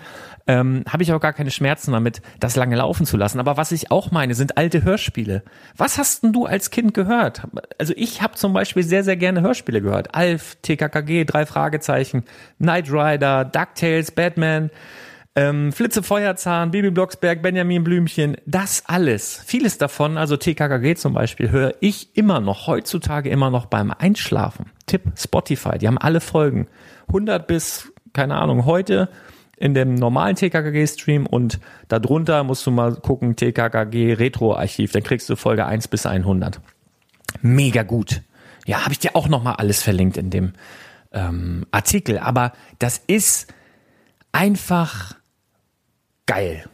ähm, 0.48 0.84
habe 0.88 1.04
ich 1.04 1.12
auch 1.14 1.20
gar 1.20 1.34
keine 1.34 1.52
Schmerzen 1.52 1.92
damit, 1.92 2.22
das 2.40 2.56
lange 2.56 2.76
laufen 2.76 3.06
zu 3.06 3.18
lassen. 3.18 3.40
Aber 3.40 3.58
was 3.58 3.72
ich 3.72 3.92
auch 3.92 4.12
meine, 4.12 4.34
sind 4.34 4.58
alte 4.58 4.84
Hörspiele. 4.84 5.44
Was 5.76 5.98
hast 5.98 6.24
denn 6.24 6.34
du 6.34 6.46
als 6.46 6.72
Kind 6.72 6.94
gehört? 6.94 7.44
Also 7.78 7.94
ich 7.96 8.22
habe 8.22 8.36
zum 8.36 8.54
Beispiel 8.54 8.84
sehr, 8.84 9.04
sehr 9.04 9.18
gerne 9.18 9.42
Hörspiele 9.42 9.82
gehört. 9.82 10.16
Alf, 10.16 10.58
TKKG, 10.62 11.26
drei 11.26 11.46
Fragezeichen, 11.46 12.24
Knight 12.58 12.92
Rider, 12.92 13.46
DuckTales, 13.46 14.12
Batman, 14.12 14.72
ähm, 15.36 15.72
Flitze 15.72 16.02
Feuerzahn, 16.02 16.72
Bibi 16.72 16.90
Blocksberg, 16.90 17.44
Benjamin 17.44 17.84
Blümchen, 17.84 18.38
das 18.48 18.84
alles, 18.88 19.40
vieles 19.46 19.78
davon, 19.78 20.18
also 20.18 20.36
TKKG 20.36 20.96
zum 20.96 21.14
Beispiel, 21.14 21.52
höre 21.52 21.76
ich 21.80 22.18
immer 22.18 22.40
noch, 22.40 22.66
heutzutage 22.66 23.30
immer 23.30 23.52
noch 23.52 23.68
beim 23.68 23.92
Einschlafen. 23.92 24.72
Tipp 24.88 25.04
Spotify, 25.16 25.78
die 25.78 25.88
haben 25.88 26.00
alle 26.00 26.22
Folgen. 26.22 26.68
100 27.10 27.46
bis, 27.46 27.94
keine 28.14 28.36
Ahnung, 28.36 28.66
heute 28.66 29.10
in 29.58 29.74
dem 29.74 29.96
normalen 29.96 30.36
TKKG-Stream 30.36 31.26
und 31.26 31.60
darunter 31.88 32.44
musst 32.44 32.66
du 32.66 32.72
mal 32.72 32.96
gucken, 32.96 33.36
TKKG 33.36 34.14
Retro-Archiv, 34.14 34.92
dann 34.92 35.04
kriegst 35.04 35.30
du 35.30 35.36
Folge 35.36 35.66
1 35.66 35.88
bis 35.88 36.06
100. 36.06 36.62
Mega 37.42 37.84
gut. 37.84 38.22
Ja, 38.66 38.84
habe 38.84 38.94
ich 38.94 39.00
dir 39.00 39.16
auch 39.16 39.28
nochmal 39.28 39.56
alles 39.56 39.82
verlinkt 39.82 40.18
in 40.18 40.30
dem 40.30 40.54
ähm, 41.12 41.66
Artikel, 41.72 42.20
aber 42.20 42.54
das 42.80 43.02
ist 43.08 43.48
einfach 44.32 45.16
geil. 46.26 46.66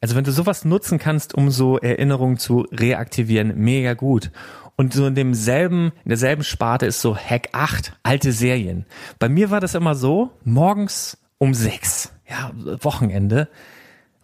Also 0.00 0.16
wenn 0.16 0.24
du 0.24 0.32
sowas 0.32 0.64
nutzen 0.64 0.98
kannst, 0.98 1.34
um 1.34 1.50
so 1.50 1.78
Erinnerungen 1.78 2.36
zu 2.36 2.66
reaktivieren, 2.72 3.56
mega 3.56 3.94
gut. 3.94 4.30
Und 4.76 4.92
so 4.92 5.06
in 5.06 5.14
demselben, 5.14 5.92
in 6.04 6.08
derselben 6.08 6.42
Sparte 6.42 6.86
ist 6.86 7.00
so 7.00 7.16
Hack 7.16 7.50
8, 7.52 7.96
alte 8.02 8.32
Serien. 8.32 8.86
Bei 9.18 9.28
mir 9.28 9.50
war 9.50 9.60
das 9.60 9.74
immer 9.74 9.94
so, 9.94 10.32
morgens 10.42 11.16
um 11.44 11.54
sechs 11.54 12.12
ja, 12.28 12.50
Wochenende, 12.82 13.48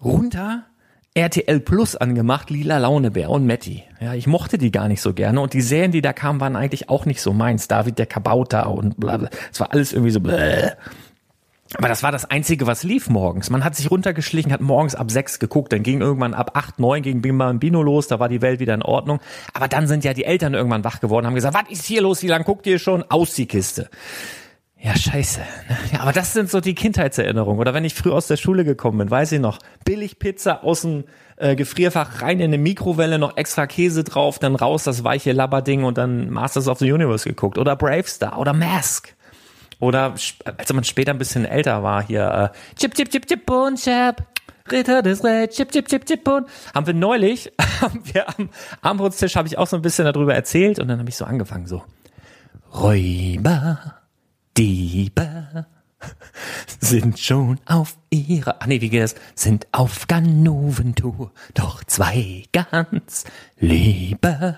runter, 0.02 0.64
RTL 1.14 1.60
Plus 1.60 1.96
angemacht, 1.96 2.50
Lila 2.50 2.78
Launebär 2.78 3.30
und 3.30 3.46
Matti. 3.46 3.84
Ja, 4.00 4.14
ich 4.14 4.26
mochte 4.26 4.58
die 4.58 4.70
gar 4.70 4.88
nicht 4.88 5.02
so 5.02 5.12
gerne 5.12 5.40
und 5.40 5.52
die 5.52 5.60
Serien, 5.60 5.92
die 5.92 6.00
da 6.00 6.12
kamen, 6.12 6.40
waren 6.40 6.56
eigentlich 6.56 6.88
auch 6.88 7.04
nicht 7.04 7.20
so 7.20 7.32
meins. 7.32 7.68
David 7.68 7.98
der 7.98 8.06
Kabauter 8.06 8.70
und 8.70 8.98
bla 8.98 9.16
bla. 9.16 9.28
Es 9.52 9.60
war 9.60 9.72
alles 9.72 9.92
irgendwie 9.92 10.12
so 10.12 10.20
bläh. 10.20 10.70
Aber 11.76 11.88
das 11.88 12.02
war 12.02 12.10
das 12.10 12.24
Einzige, 12.24 12.66
was 12.66 12.82
lief 12.82 13.08
morgens. 13.08 13.48
Man 13.48 13.64
hat 13.64 13.76
sich 13.76 13.90
runtergeschlichen, 13.90 14.52
hat 14.52 14.60
morgens 14.60 14.96
ab 14.96 15.10
sechs 15.10 15.38
geguckt, 15.38 15.72
dann 15.72 15.84
ging 15.84 16.00
irgendwann 16.00 16.34
ab 16.34 16.52
acht, 16.54 16.80
neun 16.80 17.02
ging 17.02 17.20
Bino 17.22 17.82
los, 17.82 18.08
da 18.08 18.18
war 18.18 18.28
die 18.28 18.42
Welt 18.42 18.58
wieder 18.58 18.74
in 18.74 18.82
Ordnung. 18.82 19.20
Aber 19.52 19.68
dann 19.68 19.86
sind 19.86 20.04
ja 20.04 20.12
die 20.12 20.24
Eltern 20.24 20.54
irgendwann 20.54 20.82
wach 20.82 21.00
geworden, 21.00 21.26
haben 21.26 21.34
gesagt, 21.34 21.54
was 21.54 21.70
ist 21.70 21.84
hier 21.84 22.02
los, 22.02 22.22
wie 22.22 22.28
lange 22.28 22.44
guckt 22.44 22.66
ihr 22.66 22.80
schon? 22.80 23.04
Aus 23.08 23.34
die 23.34 23.46
Kiste. 23.46 23.88
Ja, 24.82 24.96
scheiße. 24.96 25.40
Ja, 25.92 26.00
aber 26.00 26.12
das 26.12 26.32
sind 26.32 26.50
so 26.50 26.60
die 26.60 26.74
Kindheitserinnerungen. 26.74 27.60
Oder 27.60 27.74
wenn 27.74 27.84
ich 27.84 27.94
früh 27.94 28.10
aus 28.10 28.28
der 28.28 28.38
Schule 28.38 28.64
gekommen 28.64 28.96
bin, 28.96 29.10
weiß 29.10 29.32
ich 29.32 29.40
noch, 29.40 29.58
billig 29.84 30.18
Pizza 30.18 30.64
aus 30.64 30.82
dem 30.82 31.04
äh, 31.36 31.54
Gefrierfach 31.54 32.22
rein 32.22 32.40
in 32.40 32.46
eine 32.46 32.56
Mikrowelle, 32.58 33.18
noch 33.18 33.36
extra 33.36 33.66
Käse 33.66 34.04
drauf, 34.04 34.38
dann 34.38 34.56
raus 34.56 34.84
das 34.84 35.04
weiche 35.04 35.32
Labberding 35.32 35.84
und 35.84 35.98
dann 35.98 36.30
Masters 36.30 36.66
of 36.66 36.78
the 36.78 36.90
Universe 36.90 37.28
geguckt. 37.28 37.58
Oder 37.58 37.76
Bravestar 37.76 38.38
oder 38.38 38.54
Mask. 38.54 39.14
Oder 39.80 40.14
als 40.56 40.72
man 40.72 40.84
später 40.84 41.12
ein 41.12 41.18
bisschen 41.18 41.44
älter 41.44 41.82
war, 41.82 42.02
hier 42.02 42.52
äh, 42.54 42.76
Chip, 42.78 42.94
Chip, 42.94 43.10
Chip, 43.10 43.26
Chip 43.26 43.50
und 43.50 43.82
Chap. 43.82 44.26
Ritter 44.70 45.02
des 45.02 45.24
Red, 45.24 45.50
Chip, 45.50 45.72
Chip, 45.72 45.88
Chip, 45.88 46.06
Chip 46.06 46.28
und 46.28 46.46
haben 46.72 46.86
wir 46.86 46.94
neulich, 46.94 47.50
haben 47.80 48.02
wir 48.04 48.28
am 48.28 48.50
Armbrutstisch, 48.82 49.34
habe 49.34 49.48
ich 49.48 49.58
auch 49.58 49.66
so 49.66 49.74
ein 49.74 49.82
bisschen 49.82 50.04
darüber 50.04 50.32
erzählt 50.32 50.78
und 50.78 50.86
dann 50.86 51.00
habe 51.00 51.08
ich 51.08 51.16
so 51.16 51.24
angefangen, 51.24 51.66
so 51.66 51.82
Räuber 52.72 53.99
Diebe 54.56 55.66
sind 56.80 57.18
schon 57.18 57.58
auf 57.66 57.96
ihrer, 58.10 58.62
ah 58.62 58.66
nee, 58.66 58.80
wie 58.80 58.88
geht 58.88 59.02
das? 59.02 59.14
Sind 59.34 59.66
auf 59.72 60.06
Ganoventour, 60.06 61.32
doch 61.54 61.84
zwei 61.84 62.44
ganz 62.52 63.24
liebe 63.58 64.56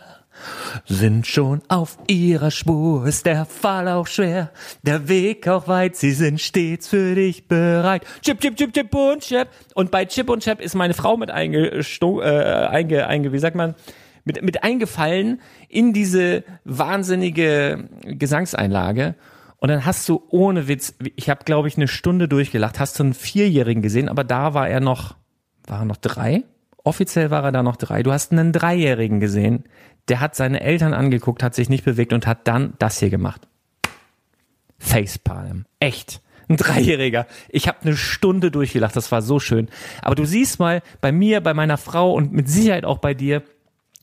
Sind 0.86 1.26
schon 1.26 1.62
auf 1.68 1.98
ihrer 2.06 2.50
Spur, 2.50 3.06
ist 3.06 3.26
der 3.26 3.44
Fall 3.44 3.88
auch 3.88 4.06
schwer, 4.06 4.50
der 4.82 5.08
Weg 5.08 5.46
auch 5.46 5.68
weit, 5.68 5.96
sie 5.96 6.12
sind 6.12 6.40
stets 6.40 6.88
für 6.88 7.14
dich 7.14 7.48
bereit. 7.48 8.04
Chip, 8.22 8.40
Chip, 8.40 8.56
Chip, 8.56 8.72
Chip 8.72 8.94
und 8.94 9.20
Chip. 9.20 9.48
Und 9.74 9.90
bei 9.90 10.04
Chip 10.06 10.30
und 10.30 10.42
Chip 10.42 10.60
ist 10.60 10.74
meine 10.74 10.94
Frau 10.94 11.16
mit 11.16 11.30
eingesto 11.30 12.20
äh, 12.20 12.24
einge, 12.70 13.06
einge, 13.06 13.32
wie 13.32 13.38
sagt 13.38 13.56
man, 13.56 13.74
mit, 14.24 14.42
mit 14.42 14.62
eingefallen 14.62 15.40
in 15.68 15.92
diese 15.92 16.44
wahnsinnige 16.64 17.88
Gesangseinlage. 18.02 19.16
Und 19.62 19.68
dann 19.68 19.86
hast 19.86 20.08
du 20.08 20.24
ohne 20.28 20.66
Witz, 20.66 20.96
ich 21.14 21.30
habe 21.30 21.44
glaube 21.44 21.68
ich 21.68 21.76
eine 21.76 21.86
Stunde 21.86 22.26
durchgelacht, 22.26 22.80
hast 22.80 22.98
du 22.98 23.04
einen 23.04 23.14
Vierjährigen 23.14 23.80
gesehen, 23.80 24.08
aber 24.08 24.24
da 24.24 24.54
war 24.54 24.68
er 24.68 24.80
noch, 24.80 25.14
war 25.68 25.82
er 25.82 25.84
noch 25.84 25.98
drei? 25.98 26.42
Offiziell 26.82 27.30
war 27.30 27.44
er 27.44 27.52
da 27.52 27.62
noch 27.62 27.76
drei. 27.76 28.02
Du 28.02 28.10
hast 28.10 28.32
einen 28.32 28.52
Dreijährigen 28.52 29.20
gesehen, 29.20 29.62
der 30.08 30.18
hat 30.18 30.34
seine 30.34 30.62
Eltern 30.62 30.94
angeguckt, 30.94 31.44
hat 31.44 31.54
sich 31.54 31.68
nicht 31.68 31.84
bewegt 31.84 32.12
und 32.12 32.26
hat 32.26 32.48
dann 32.48 32.74
das 32.80 32.98
hier 32.98 33.08
gemacht. 33.08 33.46
Facepalm. 34.80 35.66
Echt. 35.78 36.22
Ein 36.48 36.56
Dreijähriger. 36.56 37.28
Ich 37.48 37.68
habe 37.68 37.82
eine 37.82 37.96
Stunde 37.96 38.50
durchgelacht, 38.50 38.96
das 38.96 39.12
war 39.12 39.22
so 39.22 39.38
schön. 39.38 39.68
Aber 40.02 40.16
du 40.16 40.24
siehst 40.24 40.58
mal, 40.58 40.82
bei 41.00 41.12
mir, 41.12 41.40
bei 41.40 41.54
meiner 41.54 41.76
Frau 41.76 42.12
und 42.14 42.32
mit 42.32 42.48
Sicherheit 42.48 42.84
auch 42.84 42.98
bei 42.98 43.14
dir, 43.14 43.44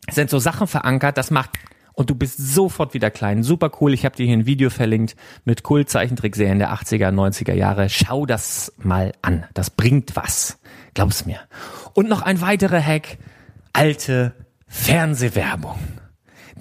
sind 0.09 0.29
so 0.29 0.39
Sachen 0.39 0.67
verankert, 0.67 1.17
das 1.17 1.31
macht 1.31 1.49
und 1.99 2.09
du 2.09 2.15
bist 2.15 2.37
sofort 2.37 2.93
wieder 2.93 3.11
klein. 3.11 3.43
Super 3.43 3.71
cool. 3.81 3.93
Ich 3.93 4.05
habe 4.05 4.15
dir 4.15 4.25
hier 4.25 4.37
ein 4.37 4.45
Video 4.45 4.69
verlinkt 4.69 5.17
mit 5.43 5.63
Kult-Zeichentrickserien 5.63 6.57
der 6.57 6.71
80er, 6.73 7.09
90er 7.09 7.51
Jahre. 7.51 7.89
Schau 7.89 8.25
das 8.25 8.71
mal 8.77 9.11
an. 9.21 9.43
Das 9.53 9.69
bringt 9.69 10.15
was. 10.15 10.59
Glaub's 10.93 11.25
mir. 11.25 11.41
Und 11.93 12.07
noch 12.07 12.21
ein 12.21 12.39
weiterer 12.39 12.81
Hack. 12.81 13.17
Alte 13.73 14.33
Fernsehwerbung. 14.65 15.75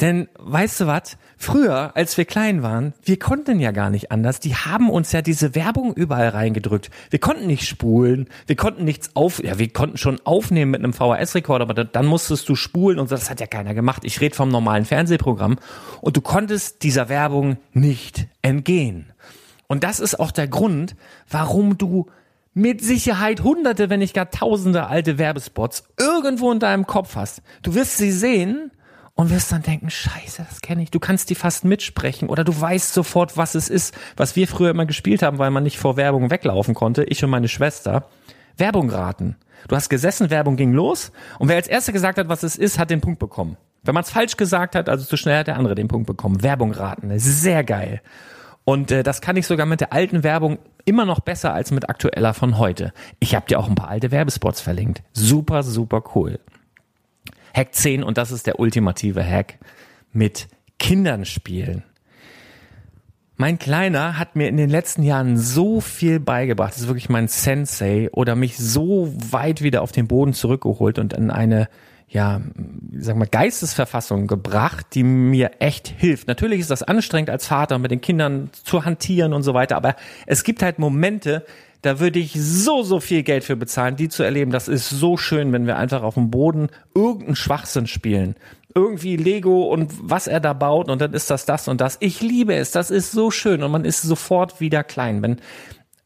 Denn 0.00 0.28
weißt 0.38 0.80
du 0.80 0.86
was? 0.86 1.16
Früher, 1.36 1.92
als 1.96 2.16
wir 2.16 2.24
klein 2.24 2.62
waren, 2.62 2.94
wir 3.02 3.18
konnten 3.18 3.58
ja 3.60 3.70
gar 3.70 3.90
nicht 3.90 4.10
anders. 4.12 4.40
Die 4.40 4.54
haben 4.54 4.90
uns 4.90 5.12
ja 5.12 5.22
diese 5.22 5.54
Werbung 5.54 5.92
überall 5.94 6.28
reingedrückt. 6.28 6.90
Wir 7.10 7.18
konnten 7.18 7.46
nicht 7.46 7.66
spulen, 7.66 8.28
wir 8.46 8.56
konnten 8.56 8.84
nichts 8.84 9.10
auf, 9.14 9.42
ja, 9.42 9.58
wir 9.58 9.72
konnten 9.72 9.96
schon 9.96 10.20
aufnehmen 10.24 10.72
mit 10.72 10.82
einem 10.82 10.92
VHS-Rekorder, 10.92 11.62
aber 11.62 11.84
dann 11.84 12.06
musstest 12.06 12.48
du 12.48 12.54
spulen 12.54 12.98
und 12.98 13.10
das 13.10 13.30
hat 13.30 13.40
ja 13.40 13.46
keiner 13.46 13.74
gemacht. 13.74 14.02
Ich 14.04 14.20
rede 14.20 14.34
vom 14.34 14.48
normalen 14.48 14.84
Fernsehprogramm 14.84 15.58
und 16.00 16.16
du 16.16 16.20
konntest 16.20 16.82
dieser 16.82 17.08
Werbung 17.08 17.58
nicht 17.72 18.26
entgehen. 18.42 19.12
Und 19.68 19.84
das 19.84 20.00
ist 20.00 20.18
auch 20.18 20.30
der 20.30 20.48
Grund, 20.48 20.96
warum 21.28 21.76
du 21.76 22.06
mit 22.54 22.82
Sicherheit 22.82 23.42
hunderte, 23.42 23.90
wenn 23.90 24.00
nicht 24.00 24.14
gar 24.14 24.30
tausende 24.30 24.86
alte 24.88 25.18
Werbespots 25.18 25.84
irgendwo 25.98 26.50
in 26.50 26.58
deinem 26.58 26.86
Kopf 26.86 27.14
hast. 27.14 27.42
Du 27.62 27.74
wirst 27.74 27.96
sie 27.96 28.10
sehen 28.10 28.72
und 29.18 29.30
wirst 29.30 29.50
dann 29.50 29.62
denken, 29.62 29.90
scheiße, 29.90 30.46
das 30.48 30.60
kenne 30.60 30.84
ich. 30.84 30.92
Du 30.92 31.00
kannst 31.00 31.28
die 31.28 31.34
fast 31.34 31.64
mitsprechen 31.64 32.28
oder 32.28 32.44
du 32.44 32.58
weißt 32.58 32.94
sofort, 32.94 33.36
was 33.36 33.56
es 33.56 33.68
ist, 33.68 33.92
was 34.16 34.36
wir 34.36 34.46
früher 34.46 34.70
immer 34.70 34.86
gespielt 34.86 35.22
haben, 35.22 35.38
weil 35.38 35.50
man 35.50 35.64
nicht 35.64 35.76
vor 35.76 35.96
Werbung 35.96 36.30
weglaufen 36.30 36.72
konnte, 36.72 37.02
ich 37.02 37.24
und 37.24 37.30
meine 37.30 37.48
Schwester. 37.48 38.06
Werbung 38.56 38.88
raten. 38.90 39.34
Du 39.66 39.74
hast 39.74 39.88
gesessen, 39.88 40.30
Werbung 40.30 40.54
ging 40.54 40.72
los 40.72 41.10
und 41.40 41.48
wer 41.48 41.56
als 41.56 41.66
erster 41.66 41.92
gesagt 41.92 42.16
hat, 42.16 42.28
was 42.28 42.44
es 42.44 42.54
ist, 42.54 42.78
hat 42.78 42.90
den 42.90 43.00
Punkt 43.00 43.18
bekommen. 43.18 43.56
Wenn 43.82 43.94
man 43.94 44.04
es 44.04 44.10
falsch 44.10 44.36
gesagt 44.36 44.76
hat, 44.76 44.88
also 44.88 45.04
zu 45.04 45.16
schnell 45.16 45.40
hat 45.40 45.48
der 45.48 45.56
andere 45.56 45.74
den 45.74 45.88
Punkt 45.88 46.06
bekommen. 46.06 46.44
Werbung 46.44 46.70
raten, 46.70 47.10
sehr 47.18 47.64
geil. 47.64 48.00
Und 48.62 48.92
äh, 48.92 49.02
das 49.02 49.20
kann 49.20 49.36
ich 49.36 49.48
sogar 49.48 49.66
mit 49.66 49.80
der 49.80 49.92
alten 49.92 50.22
Werbung 50.22 50.58
immer 50.84 51.04
noch 51.04 51.18
besser 51.18 51.52
als 51.54 51.72
mit 51.72 51.88
aktueller 51.90 52.34
von 52.34 52.56
heute. 52.56 52.92
Ich 53.18 53.34
habe 53.34 53.46
dir 53.46 53.58
auch 53.58 53.68
ein 53.68 53.74
paar 53.74 53.88
alte 53.88 54.12
Werbespots 54.12 54.60
verlinkt. 54.60 55.02
Super, 55.12 55.64
super 55.64 56.04
cool. 56.14 56.38
Hack 57.58 57.74
10 57.74 58.04
und 58.04 58.18
das 58.18 58.30
ist 58.30 58.46
der 58.46 58.60
ultimative 58.60 59.24
Hack 59.24 59.58
mit 60.12 60.46
Kindern 60.78 61.24
spielen. 61.24 61.82
Mein 63.36 63.58
Kleiner 63.58 64.16
hat 64.16 64.36
mir 64.36 64.48
in 64.48 64.56
den 64.56 64.70
letzten 64.70 65.02
Jahren 65.02 65.36
so 65.36 65.80
viel 65.80 66.20
beigebracht, 66.20 66.74
das 66.74 66.82
ist 66.82 66.86
wirklich 66.86 67.08
mein 67.08 67.26
Sensei 67.26 68.10
oder 68.12 68.36
mich 68.36 68.56
so 68.56 69.12
weit 69.32 69.60
wieder 69.60 69.82
auf 69.82 69.90
den 69.90 70.06
Boden 70.06 70.34
zurückgeholt 70.34 71.00
und 71.00 71.12
in 71.12 71.32
eine 71.32 71.68
ja, 72.10 72.40
sag 72.96 73.16
mal, 73.16 73.26
Geistesverfassung 73.26 74.28
gebracht, 74.28 74.86
die 74.94 75.02
mir 75.02 75.50
echt 75.58 75.88
hilft. 75.88 76.26
Natürlich 76.26 76.60
ist 76.60 76.70
das 76.70 76.82
anstrengend 76.82 77.28
als 77.28 77.46
Vater 77.46 77.78
mit 77.78 77.90
den 77.90 78.00
Kindern 78.00 78.48
zu 78.52 78.84
hantieren 78.84 79.34
und 79.34 79.42
so 79.42 79.52
weiter, 79.52 79.76
aber 79.76 79.94
es 80.26 80.42
gibt 80.42 80.62
halt 80.62 80.78
Momente, 80.78 81.44
da 81.82 82.00
würde 82.00 82.18
ich 82.18 82.32
so, 82.34 82.82
so 82.82 83.00
viel 83.00 83.22
Geld 83.22 83.44
für 83.44 83.56
bezahlen, 83.56 83.96
die 83.96 84.08
zu 84.08 84.22
erleben. 84.22 84.50
Das 84.50 84.68
ist 84.68 84.90
so 84.90 85.16
schön, 85.16 85.52
wenn 85.52 85.66
wir 85.66 85.76
einfach 85.76 86.02
auf 86.02 86.14
dem 86.14 86.30
Boden 86.30 86.68
irgendeinen 86.94 87.36
Schwachsinn 87.36 87.86
spielen. 87.86 88.34
Irgendwie 88.74 89.16
Lego 89.16 89.64
und 89.64 89.92
was 90.00 90.26
er 90.26 90.40
da 90.40 90.52
baut 90.52 90.90
und 90.90 91.00
dann 91.00 91.12
ist 91.12 91.30
das 91.30 91.46
das 91.46 91.68
und 91.68 91.80
das. 91.80 91.96
Ich 92.00 92.20
liebe 92.20 92.54
es. 92.54 92.72
Das 92.72 92.90
ist 92.90 93.12
so 93.12 93.30
schön 93.30 93.62
und 93.62 93.70
man 93.70 93.84
ist 93.84 94.02
sofort 94.02 94.60
wieder 94.60 94.82
klein. 94.82 95.22
Wenn, 95.22 95.36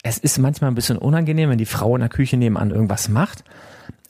es 0.02 0.18
ist 0.18 0.38
manchmal 0.38 0.70
ein 0.70 0.74
bisschen 0.74 0.98
unangenehm, 0.98 1.50
wenn 1.50 1.58
die 1.58 1.66
Frau 1.66 1.94
in 1.96 2.00
der 2.00 2.08
Küche 2.08 2.36
nebenan 2.36 2.70
irgendwas 2.70 3.08
macht. 3.08 3.44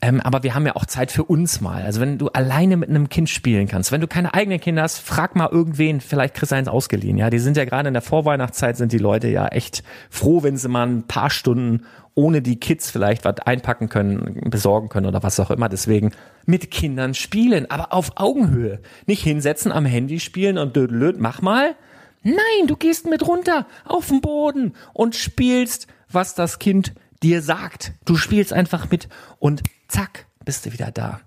Ähm, 0.03 0.19
aber 0.19 0.43
wir 0.43 0.53
haben 0.53 0.65
ja 0.65 0.75
auch 0.75 0.85
Zeit 0.85 1.13
für 1.13 1.23
uns 1.23 1.61
mal. 1.61 1.83
Also 1.83 2.01
wenn 2.01 2.17
du 2.17 2.27
alleine 2.27 2.75
mit 2.75 2.89
einem 2.89 3.07
Kind 3.07 3.29
spielen 3.29 3.69
kannst, 3.69 3.93
wenn 3.93 4.01
du 4.01 4.07
keine 4.07 4.33
eigenen 4.33 4.59
Kinder 4.59 4.81
hast, 4.81 4.99
frag 4.99 5.33
mal 5.37 5.47
irgendwen, 5.49 6.01
vielleicht 6.01 6.33
kriegst 6.33 6.51
du 6.51 6.57
eins 6.57 6.67
ausgeliehen. 6.67 7.17
Ja, 7.17 7.29
die 7.29 7.39
sind 7.39 7.55
ja 7.55 7.63
gerade 7.63 7.87
in 7.87 7.93
der 7.93 8.01
Vorweihnachtszeit 8.01 8.75
sind 8.75 8.91
die 8.91 8.97
Leute 8.97 9.29
ja 9.29 9.47
echt 9.47 9.81
froh, 10.09 10.43
wenn 10.43 10.57
sie 10.57 10.67
mal 10.67 10.85
ein 10.87 11.03
paar 11.03 11.29
Stunden 11.29 11.85
ohne 12.15 12.41
die 12.41 12.59
Kids 12.59 12.91
vielleicht 12.91 13.23
was 13.23 13.39
einpacken 13.45 13.87
können, 13.87 14.49
besorgen 14.49 14.89
können 14.89 15.05
oder 15.05 15.23
was 15.23 15.39
auch 15.39 15.51
immer. 15.51 15.69
Deswegen 15.69 16.11
mit 16.45 16.69
Kindern 16.69 17.13
spielen, 17.13 17.71
aber 17.71 17.93
auf 17.93 18.11
Augenhöhe. 18.17 18.81
Nicht 19.05 19.23
hinsetzen, 19.23 19.71
am 19.71 19.85
Handy 19.85 20.19
spielen 20.19 20.57
und 20.57 20.75
dödelöd, 20.75 21.17
mach 21.17 21.41
mal. 21.41 21.75
Nein, 22.23 22.67
du 22.67 22.75
gehst 22.75 23.07
mit 23.07 23.25
runter 23.25 23.67
auf 23.85 24.09
den 24.09 24.19
Boden 24.19 24.73
und 24.91 25.15
spielst, 25.15 25.87
was 26.11 26.35
das 26.35 26.59
Kind 26.59 26.93
dir 27.23 27.41
sagt. 27.41 27.93
Du 28.05 28.15
spielst 28.15 28.53
einfach 28.53 28.91
mit 28.91 29.07
und 29.39 29.63
zack, 29.87 30.27
bist 30.45 30.65
du 30.65 30.73
wieder 30.73 30.91
da. 30.91 31.21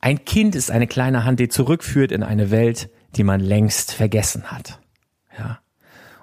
Ein 0.00 0.24
Kind 0.24 0.54
ist 0.54 0.70
eine 0.70 0.86
kleine 0.86 1.24
Hand, 1.24 1.40
die 1.40 1.48
zurückführt 1.48 2.12
in 2.12 2.22
eine 2.22 2.50
Welt, 2.50 2.90
die 3.16 3.24
man 3.24 3.40
längst 3.40 3.92
vergessen 3.92 4.44
hat. 4.50 4.80
Ja. 5.36 5.60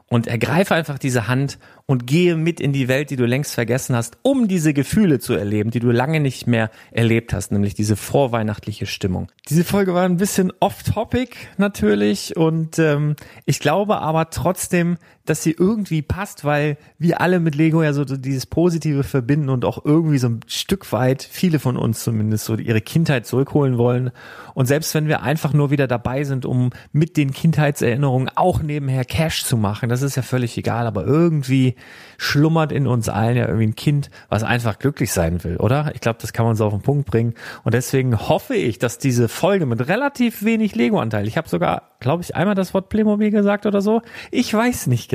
Und 0.08 0.28
ergreife 0.28 0.76
einfach 0.76 1.00
diese 1.00 1.28
Hand 1.28 1.58
und 1.88 2.06
gehe 2.08 2.36
mit 2.36 2.60
in 2.60 2.74
die 2.74 2.88
Welt, 2.88 3.10
die 3.10 3.16
du 3.16 3.26
längst 3.26 3.54
vergessen 3.54 3.96
hast, 3.96 4.18
um 4.22 4.48
diese 4.48 4.74
Gefühle 4.74 5.20
zu 5.20 5.34
erleben, 5.34 5.72
die 5.72 5.80
du 5.80 5.90
lange 5.92 6.20
nicht 6.20 6.48
mehr 6.48 6.70
erlebt 6.92 7.34
hast, 7.34 7.52
nämlich 7.52 7.74
diese 7.74 7.96
vorweihnachtliche 7.96 8.86
Stimmung. 8.86 9.32
Diese 9.50 9.64
Folge 9.64 9.94
war 9.94 10.06
ein 10.06 10.18
bisschen 10.18 10.54
off-topic 10.60 11.36
natürlich 11.58 12.38
und 12.38 12.78
ähm, 12.80 13.16
ich 13.46 13.60
glaube 13.60 13.98
aber 13.98 14.30
trotzdem, 14.30 14.98
dass 15.26 15.44
sie 15.44 15.52
irgendwie 15.52 16.02
passt, 16.02 16.46
weil 16.46 16.78
wir 17.00 17.20
alle 17.20 17.40
mit 17.40 17.56
Lego 17.56 17.82
ja 17.84 17.94
so 17.94 18.06
dieses 18.06 18.46
Positive 18.46 19.04
verbinden 19.04 19.50
und 19.50 19.66
auch 19.66 19.84
irgendwie 19.84 20.20
so 20.20 20.28
ein 20.28 20.40
Stück 20.48 20.92
weit, 20.92 21.24
viele 21.24 21.60
von 21.60 21.78
uns 21.78 22.04
zumindest, 22.04 22.46
so 22.46 22.56
ihre 22.56 22.82
Kindheit 22.82 23.26
zurückholen 23.26 23.78
wollen. 23.78 24.12
Und 24.54 24.68
selbst 24.68 24.94
wenn 24.94 25.08
wir 25.08 25.24
einfach 25.24 25.54
nur 25.54 25.72
wieder 25.72 25.88
dabei 25.88 26.24
sind, 26.24 26.46
um 26.46 26.70
mit 26.92 27.18
den 27.18 27.32
Kindheitserinnerungen 27.32 28.30
auch 28.36 28.62
nebenher 28.62 29.04
Cash 29.04 29.44
zu 29.46 29.58
machen, 29.58 29.90
das 29.90 30.02
ist 30.02 30.16
ja 30.16 30.22
völlig 30.22 30.58
egal, 30.58 30.86
aber 30.88 31.06
irgendwie 31.06 31.76
schlummert 32.18 32.72
in 32.72 32.88
uns 32.88 33.10
allen 33.10 33.36
ja 33.36 33.48
irgendwie 33.48 33.68
ein 33.68 33.76
Kind, 33.76 34.10
was 34.30 34.44
einfach 34.44 34.80
glücklich 34.80 35.12
sein 35.12 35.44
will, 35.44 35.58
oder? 35.58 35.92
Ich 35.94 36.02
glaube, 36.02 36.20
das 36.22 36.34
kann 36.34 36.46
man 36.46 36.56
so 36.56 36.66
auf 36.66 36.74
den 36.74 36.82
Punkt 36.82 37.10
bringen. 37.10 37.34
Und 37.64 37.74
deswegen 37.74 38.30
hoffe 38.30 38.56
ich, 38.56 38.80
dass 38.80 39.00
diese 39.00 39.28
Folge 39.28 39.66
mit 39.66 39.88
relativ 39.88 40.44
wenig 40.44 40.76
Lego-Anteil, 40.76 41.28
ich 41.28 41.38
habe 41.38 41.50
sogar, 41.50 41.96
glaube 42.00 42.24
ich, 42.24 42.36
einmal 42.36 42.56
das 42.56 42.74
Wort 42.74 42.90
Playmobil 42.90 43.32
gesagt 43.32 43.66
oder 43.66 43.82
so, 43.82 44.02
ich 44.32 44.54
weiß 44.54 44.88
nicht 44.88 45.10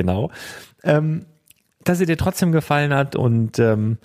ähm, 0.83 1.25
dass 1.83 1.97
sie 1.97 2.05
dir 2.05 2.17
trotzdem 2.17 2.51
gefallen 2.51 2.93
hat 2.93 3.15
und 3.15 3.59
ähm, 3.59 3.97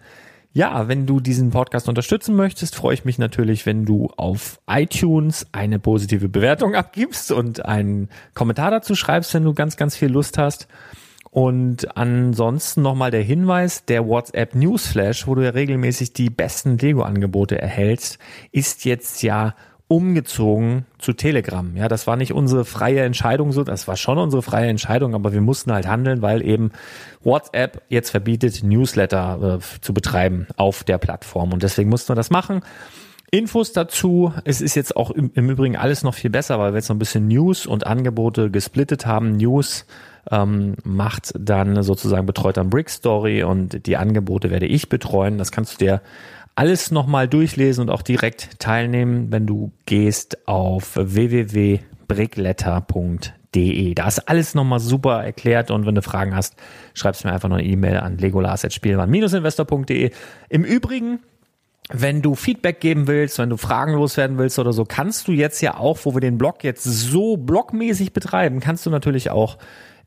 ja, 0.57 0.89
wenn 0.89 1.05
du 1.05 1.21
diesen 1.21 1.51
Podcast 1.51 1.87
unterstützen 1.87 2.35
möchtest, 2.35 2.77
freue 2.77 2.95
ich 2.95 3.05
mich 3.05 3.19
natürlich, 3.19 3.67
wenn 3.67 3.85
du 3.85 4.09
auf 4.17 4.59
iTunes 4.67 5.47
eine 5.53 5.79
positive 5.79 6.31
Bewertung 6.31 6.75
abgibst 6.75 7.31
und 7.31 7.67
einen 7.67 8.09
Kommentar 8.33 8.71
dazu 8.71 8.95
schreibst, 8.95 9.35
wenn 9.35 9.45
du 9.45 9.53
ganz, 9.53 9.77
ganz 9.77 9.97
viel 9.97 10.09
Lust 10.09 10.39
hast. 10.39 10.67
Und 11.31 11.95
ansonsten 11.99 12.81
nochmal 12.81 13.11
der 13.11 13.21
Hinweis, 13.21 13.85
der 13.85 14.09
WhatsApp 14.09 14.55
Newsflash, 14.55 15.27
wo 15.27 15.35
du 15.35 15.45
ja 15.45 15.51
regelmäßig 15.51 16.15
die 16.15 16.31
besten 16.31 16.79
Lego-Angebote 16.79 17.61
erhältst, 17.61 18.19
ist 18.51 18.87
jetzt 18.87 19.23
ja 19.23 19.55
umgezogen 19.89 20.85
zu 20.99 21.13
Telegram. 21.13 21.77
Ja, 21.77 21.87
das 21.87 22.07
war 22.07 22.17
nicht 22.17 22.33
unsere 22.33 22.65
freie 22.65 23.03
Entscheidung 23.03 23.53
so, 23.53 23.63
das 23.63 23.87
war 23.87 23.97
schon 23.97 24.19
unsere 24.19 24.43
freie 24.43 24.69
Entscheidung, 24.69 25.15
aber 25.15 25.33
wir 25.33 25.41
mussten 25.41 25.73
halt 25.73 25.87
handeln, 25.87 26.23
weil 26.23 26.45
eben 26.45 26.73
WhatsApp 27.23 27.83
jetzt 27.89 28.11
verbietet, 28.11 28.65
Newsletter 28.65 29.59
äh, 29.61 29.81
zu 29.81 29.95
betreiben 29.95 30.49
auf 30.57 30.83
der 30.83 30.99
Plattform 30.99 31.53
und 31.53 31.63
deswegen 31.63 31.89
mussten 31.89 32.11
wir 32.11 32.17
das 32.17 32.31
machen. 32.31 32.63
Infos 33.31 33.73
dazu, 33.73 34.33
es 34.45 34.61
ist 34.61 34.77
jetzt 34.77 34.97
auch 34.97 35.11
im, 35.11 35.31
im 35.35 35.51
Übrigen 35.51 35.77
alles 35.77 36.03
noch 36.03 36.15
viel 36.15 36.31
besser, 36.31 36.59
weil 36.59 36.73
wir 36.73 36.79
jetzt 36.79 36.89
noch 36.89 36.97
ein 36.97 37.01
bisschen 37.01 37.29
News 37.29 37.67
und 37.67 37.87
Angebote 37.87 38.51
gesplittet 38.51 39.05
haben. 39.05 39.33
News 39.33 39.85
ähm, 40.31 40.77
macht 40.85 41.33
dann 41.39 41.83
sozusagen 41.83 42.27
betreut 42.27 42.57
dann 42.57 42.71
Brick 42.71 42.89
Story 42.89 43.43
und 43.43 43.87
die 43.87 43.97
Angebote 43.97 44.51
werde 44.51 44.67
ich 44.67 44.89
betreuen. 44.89 45.39
Das 45.39 45.51
kannst 45.51 45.75
du 45.75 45.85
dir 45.85 46.03
alles 46.57 46.91
nochmal 46.91 47.29
durchlesen 47.29 47.83
und 47.83 47.91
auch 47.91 48.03
direkt 48.03 48.59
teilnehmen, 48.59 49.31
wenn 49.31 49.47
du 49.47 49.71
gehst 49.85 50.49
auf 50.49 50.97
www.brickletter.de. 50.97 53.95
Da 53.95 54.09
ist 54.09 54.29
alles 54.29 54.55
nochmal 54.55 54.81
super 54.81 55.23
erklärt 55.23 55.71
und 55.71 55.87
wenn 55.87 55.95
du 55.95 56.03
Fragen 56.03 56.35
hast, 56.35 56.57
schreibst 56.95 57.25
mir 57.25 57.33
einfach 57.33 57.49
noch 57.49 57.59
eine 57.59 57.67
E-Mail 57.67 57.99
an 57.99 58.19
legolas.spielwaren-investor.de. 58.19 60.11
Im 60.49 60.65
Übrigen 60.65 61.21
wenn 61.89 62.21
du 62.21 62.35
Feedback 62.35 62.81
geben 62.81 63.07
willst, 63.07 63.39
wenn 63.39 63.51
du 63.51 63.57
Fragen 63.57 63.93
loswerden 63.93 64.39
willst 64.39 64.59
oder 64.59 64.73
so, 64.73 64.85
kannst 64.85 65.29
du 65.29 65.33
jetzt 65.33 65.61
ja 65.61 65.77
auch, 65.77 65.99
wo 66.03 66.15
wir 66.15 66.21
den 66.21 66.37
Blog 66.37 66.65
jetzt 66.65 66.83
so 66.83 67.37
blogmäßig 67.37 68.13
betreiben, 68.13 68.59
kannst 68.59 68.85
du 68.87 68.91
natürlich 68.91 69.31
auch 69.31 69.57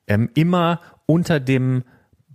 ähm, 0.05 0.29
immer 0.33 0.81
unter 1.05 1.39
dem 1.39 1.85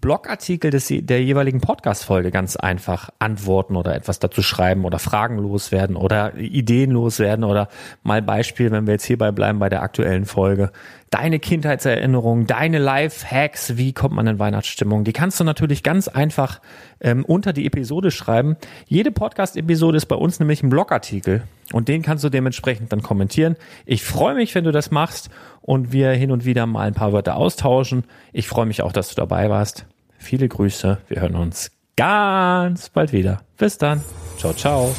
Blogartikel 0.05 0.71
des, 0.71 0.88
der 0.90 1.23
jeweiligen 1.23 1.62
Podcast-Folge 1.62 2.31
ganz 2.31 2.57
einfach 2.57 3.09
antworten 3.21 3.75
oder 3.75 3.95
etwas 3.95 4.19
dazu 4.19 4.43
schreiben 4.43 4.85
oder 4.85 4.99
Fragen 4.99 5.38
loswerden 5.38 5.97
oder 5.97 6.37
Ideen 6.37 6.90
loswerden 6.90 7.43
oder 7.43 7.71
mal 8.03 8.21
Beispiel, 8.21 8.71
wenn 8.71 8.87
wir 8.87 8.93
jetzt 8.93 9.07
hierbei 9.07 9.33
bleiben 9.33 9.61
bei 9.61 9.71
der 9.71 9.81
aktuellen 9.81 10.27
Folge. 10.27 10.73
Deine 11.09 11.38
Kindheitserinnerungen, 11.38 12.47
deine 12.47 12.81
Life-Hacks, 12.81 13.79
wie 13.79 13.95
kommt 13.95 14.14
man 14.14 14.27
in 14.27 14.38
Weihnachtsstimmung? 14.38 15.05
Die 15.05 15.14
kannst 15.14 15.40
du 15.40 15.45
natürlich 15.45 15.83
ganz 15.83 16.09
einfach 16.09 16.61
ähm, 17.01 17.25
unter 17.25 17.55
die 17.55 17.64
Episode 17.64 18.11
schreiben. 18.11 18.57
Jede 18.87 19.11
Podcast-Episode 19.11 19.97
ist 19.97 20.07
bei 20.07 20.17
uns 20.17 20.38
nämlich 20.38 20.62
ein 20.62 20.69
Blogartikel 20.69 21.45
und 21.73 21.88
den 21.88 22.03
kannst 22.03 22.25
du 22.25 22.29
dementsprechend 22.29 22.93
dann 22.93 23.01
kommentieren. 23.01 23.57
Ich 23.87 24.05
freue 24.05 24.35
mich, 24.35 24.55
wenn 24.55 24.64
du 24.64 24.71
das 24.71 24.90
machst 24.90 25.31
und 25.62 25.93
wir 25.93 26.11
hin 26.11 26.31
und 26.31 26.45
wieder 26.45 26.67
mal 26.67 26.87
ein 26.87 26.95
paar 26.95 27.14
Wörter 27.14 27.37
austauschen. 27.37 28.05
Ich 28.35 28.49
freue 28.49 28.67
mich 28.67 28.83
auch, 28.83 28.93
dass 28.93 29.09
du 29.09 29.14
dabei 29.14 29.49
warst. 29.49 29.87
Viele 30.25 30.49
Grüße. 30.49 30.99
Wir 31.09 31.21
hören 31.21 31.37
uns 31.37 31.71
ganz 31.97 32.89
bald 32.89 33.13
wieder. 33.13 33.43
Bis 33.59 33.77
dann. 33.77 34.01
Ciao, 34.39 34.55
ciao. 34.55 34.95